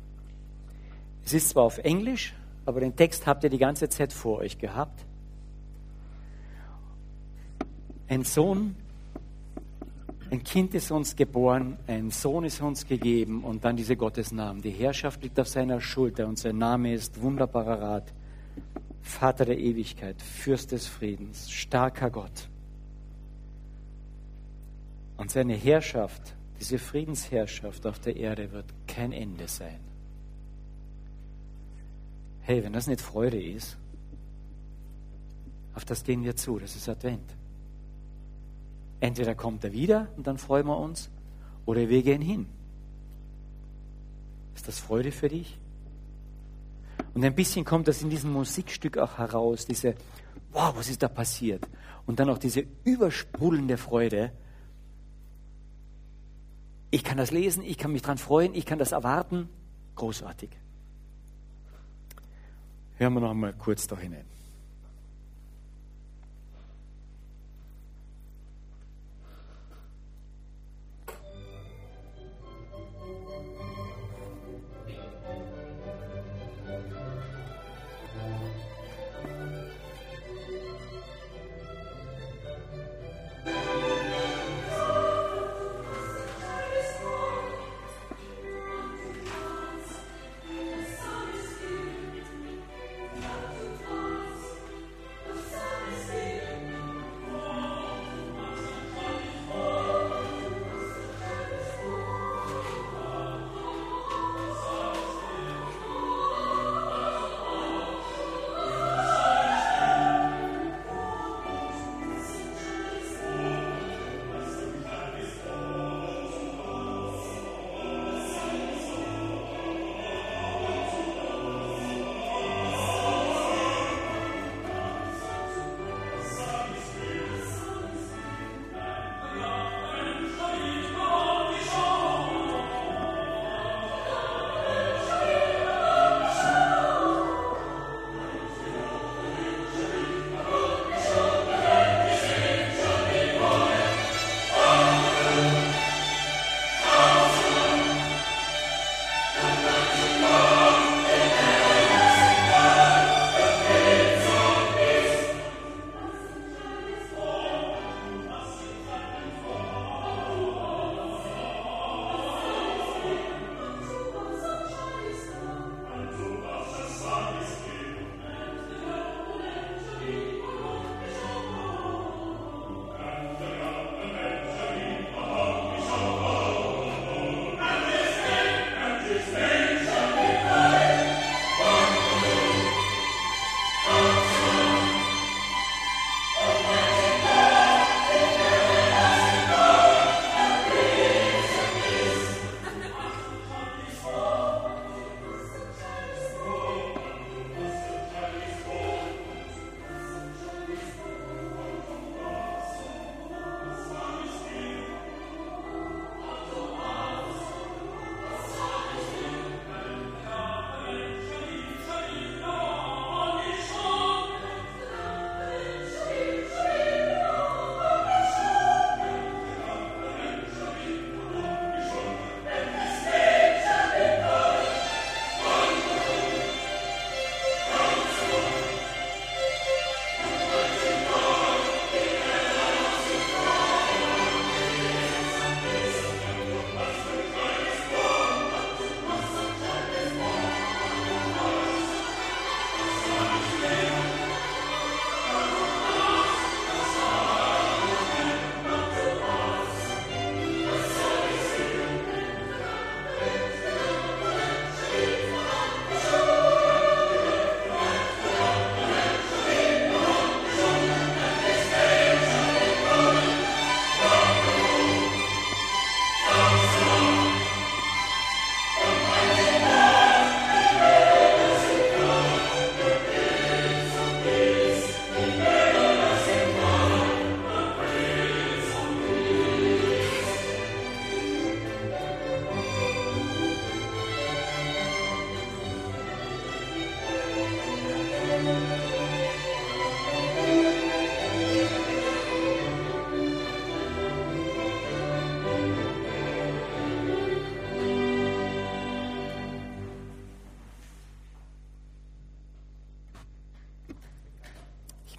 Es 1.24 1.32
ist 1.32 1.50
zwar 1.50 1.64
auf 1.64 1.78
Englisch, 1.78 2.34
aber 2.66 2.80
den 2.80 2.96
Text 2.96 3.26
habt 3.26 3.44
ihr 3.44 3.50
die 3.50 3.58
ganze 3.58 3.88
Zeit 3.88 4.12
vor 4.12 4.38
euch 4.38 4.58
gehabt. 4.58 5.04
Ein 8.08 8.24
Sohn, 8.24 8.76
ein 10.30 10.44
Kind 10.44 10.74
ist 10.74 10.90
uns 10.90 11.16
geboren, 11.16 11.76
ein 11.86 12.10
Sohn 12.10 12.44
ist 12.44 12.60
uns 12.60 12.86
gegeben 12.86 13.42
und 13.42 13.64
dann 13.64 13.76
diese 13.76 13.96
Gottesnamen. 13.96 14.62
Die 14.62 14.70
Herrschaft 14.70 15.22
liegt 15.22 15.38
auf 15.40 15.48
seiner 15.48 15.80
Schulter 15.80 16.26
und 16.26 16.38
sein 16.38 16.58
Name 16.58 16.94
ist 16.94 17.20
wunderbarer 17.20 17.82
Rat, 17.82 18.12
Vater 19.02 19.44
der 19.44 19.58
Ewigkeit, 19.58 20.22
Fürst 20.22 20.72
des 20.72 20.86
Friedens, 20.86 21.50
starker 21.50 22.10
Gott. 22.10 22.48
Und 25.16 25.30
seine 25.30 25.54
Herrschaft, 25.54 26.34
diese 26.60 26.78
Friedensherrschaft 26.78 27.86
auf 27.86 27.98
der 27.98 28.16
Erde 28.16 28.52
wird 28.52 28.66
kein 28.86 29.12
Ende 29.12 29.48
sein. 29.48 29.89
Hey, 32.42 32.64
wenn 32.64 32.72
das 32.72 32.86
nicht 32.86 33.00
Freude 33.00 33.40
ist, 33.40 33.76
auf 35.74 35.84
das 35.84 36.04
gehen 36.04 36.24
wir 36.24 36.36
zu, 36.36 36.58
das 36.58 36.76
ist 36.76 36.88
Advent. 36.88 37.34
Entweder 39.00 39.34
kommt 39.34 39.64
er 39.64 39.72
wieder 39.72 40.08
und 40.16 40.26
dann 40.26 40.38
freuen 40.38 40.66
wir 40.66 40.76
uns, 40.76 41.10
oder 41.64 41.88
wir 41.88 42.02
gehen 42.02 42.22
hin. 42.22 42.46
Ist 44.54 44.68
das 44.68 44.78
Freude 44.78 45.12
für 45.12 45.28
dich? 45.28 45.58
Und 47.14 47.24
ein 47.24 47.34
bisschen 47.34 47.64
kommt 47.64 47.88
das 47.88 48.02
in 48.02 48.10
diesem 48.10 48.32
Musikstück 48.32 48.98
auch 48.98 49.18
heraus, 49.18 49.66
diese, 49.66 49.94
wow, 50.52 50.74
was 50.76 50.88
ist 50.88 51.02
da 51.02 51.08
passiert? 51.08 51.66
Und 52.06 52.20
dann 52.20 52.28
auch 52.28 52.38
diese 52.38 52.64
übersprudelnde 52.84 53.76
Freude. 53.76 54.32
Ich 56.90 57.04
kann 57.04 57.16
das 57.16 57.30
lesen, 57.30 57.62
ich 57.62 57.78
kann 57.78 57.92
mich 57.92 58.02
daran 58.02 58.18
freuen, 58.18 58.54
ich 58.54 58.66
kann 58.66 58.78
das 58.78 58.92
erwarten. 58.92 59.48
Großartig. 59.94 60.50
Hören 63.00 63.14
wir 63.14 63.20
noch 63.20 63.30
einmal 63.30 63.54
kurz 63.54 63.86
da 63.86 63.96
hinein. 63.96 64.26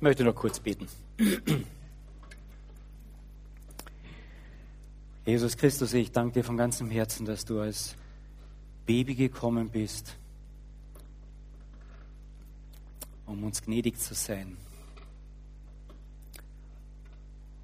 Ich 0.01 0.03
möchte 0.03 0.23
noch 0.23 0.33
kurz 0.33 0.59
beten. 0.59 0.87
Jesus 5.27 5.55
Christus, 5.55 5.93
ich 5.93 6.11
danke 6.11 6.39
dir 6.39 6.43
von 6.43 6.57
ganzem 6.57 6.89
Herzen, 6.89 7.23
dass 7.27 7.45
du 7.45 7.59
als 7.59 7.95
Baby 8.87 9.13
gekommen 9.13 9.69
bist, 9.69 10.17
um 13.27 13.43
uns 13.43 13.61
gnädig 13.61 13.99
zu 13.99 14.15
sein. 14.15 14.57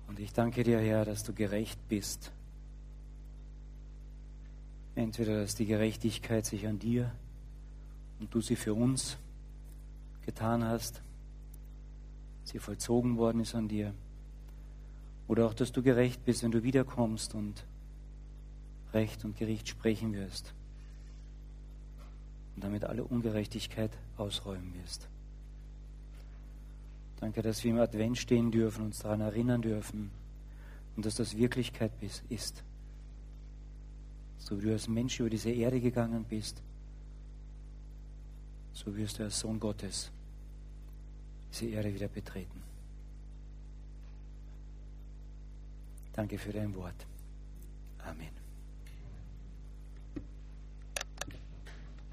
Und 0.07 0.19
ich 0.19 0.31
danke 0.31 0.63
dir, 0.63 0.77
Herr, 0.79 1.05
dass 1.05 1.23
du 1.23 1.33
gerecht 1.33 1.79
bist. 1.89 2.31
Entweder, 4.93 5.41
dass 5.41 5.55
die 5.55 5.65
Gerechtigkeit 5.65 6.45
sich 6.45 6.67
an 6.67 6.77
dir 6.77 7.11
und 8.19 8.31
du 8.31 8.41
sie 8.41 8.55
für 8.55 8.75
uns 8.75 9.17
getan 10.23 10.63
hast, 10.63 11.01
sie 12.47 12.59
vollzogen 12.59 13.17
worden 13.17 13.41
ist 13.41 13.55
an 13.55 13.67
dir. 13.67 13.93
Oder 15.27 15.45
auch, 15.45 15.53
dass 15.53 15.71
du 15.71 15.81
gerecht 15.81 16.23
bist, 16.25 16.43
wenn 16.43 16.51
du 16.51 16.63
wiederkommst 16.63 17.35
und 17.35 17.65
Recht 18.93 19.25
und 19.25 19.37
Gericht 19.37 19.67
sprechen 19.67 20.13
wirst 20.13 20.53
und 22.55 22.63
damit 22.63 22.85
alle 22.85 23.03
Ungerechtigkeit 23.03 23.91
ausräumen 24.17 24.73
wirst. 24.81 25.09
Danke, 27.19 27.41
dass 27.41 27.63
wir 27.63 27.71
im 27.71 27.79
Advent 27.79 28.17
stehen 28.17 28.51
dürfen, 28.51 28.85
uns 28.85 28.99
daran 28.99 29.21
erinnern 29.21 29.61
dürfen 29.61 30.11
und 30.95 31.05
dass 31.05 31.15
das 31.15 31.35
Wirklichkeit 31.35 31.91
ist. 32.29 32.63
So 34.39 34.57
wie 34.57 34.67
du 34.67 34.71
als 34.71 34.87
Mensch 34.87 35.19
über 35.19 35.29
diese 35.29 35.49
Erde 35.49 35.81
gegangen 35.81 36.23
bist, 36.23 36.61
so 38.71 38.95
wirst 38.95 39.19
du 39.19 39.23
als 39.23 39.39
Sohn 39.39 39.59
Gottes 39.59 40.11
diese 41.51 41.67
Erde 41.67 41.93
wieder 41.93 42.07
betreten. 42.07 42.61
Danke 46.13 46.37
für 46.37 46.51
dein 46.51 46.73
Wort. 46.75 47.05
Amen. 47.99 48.46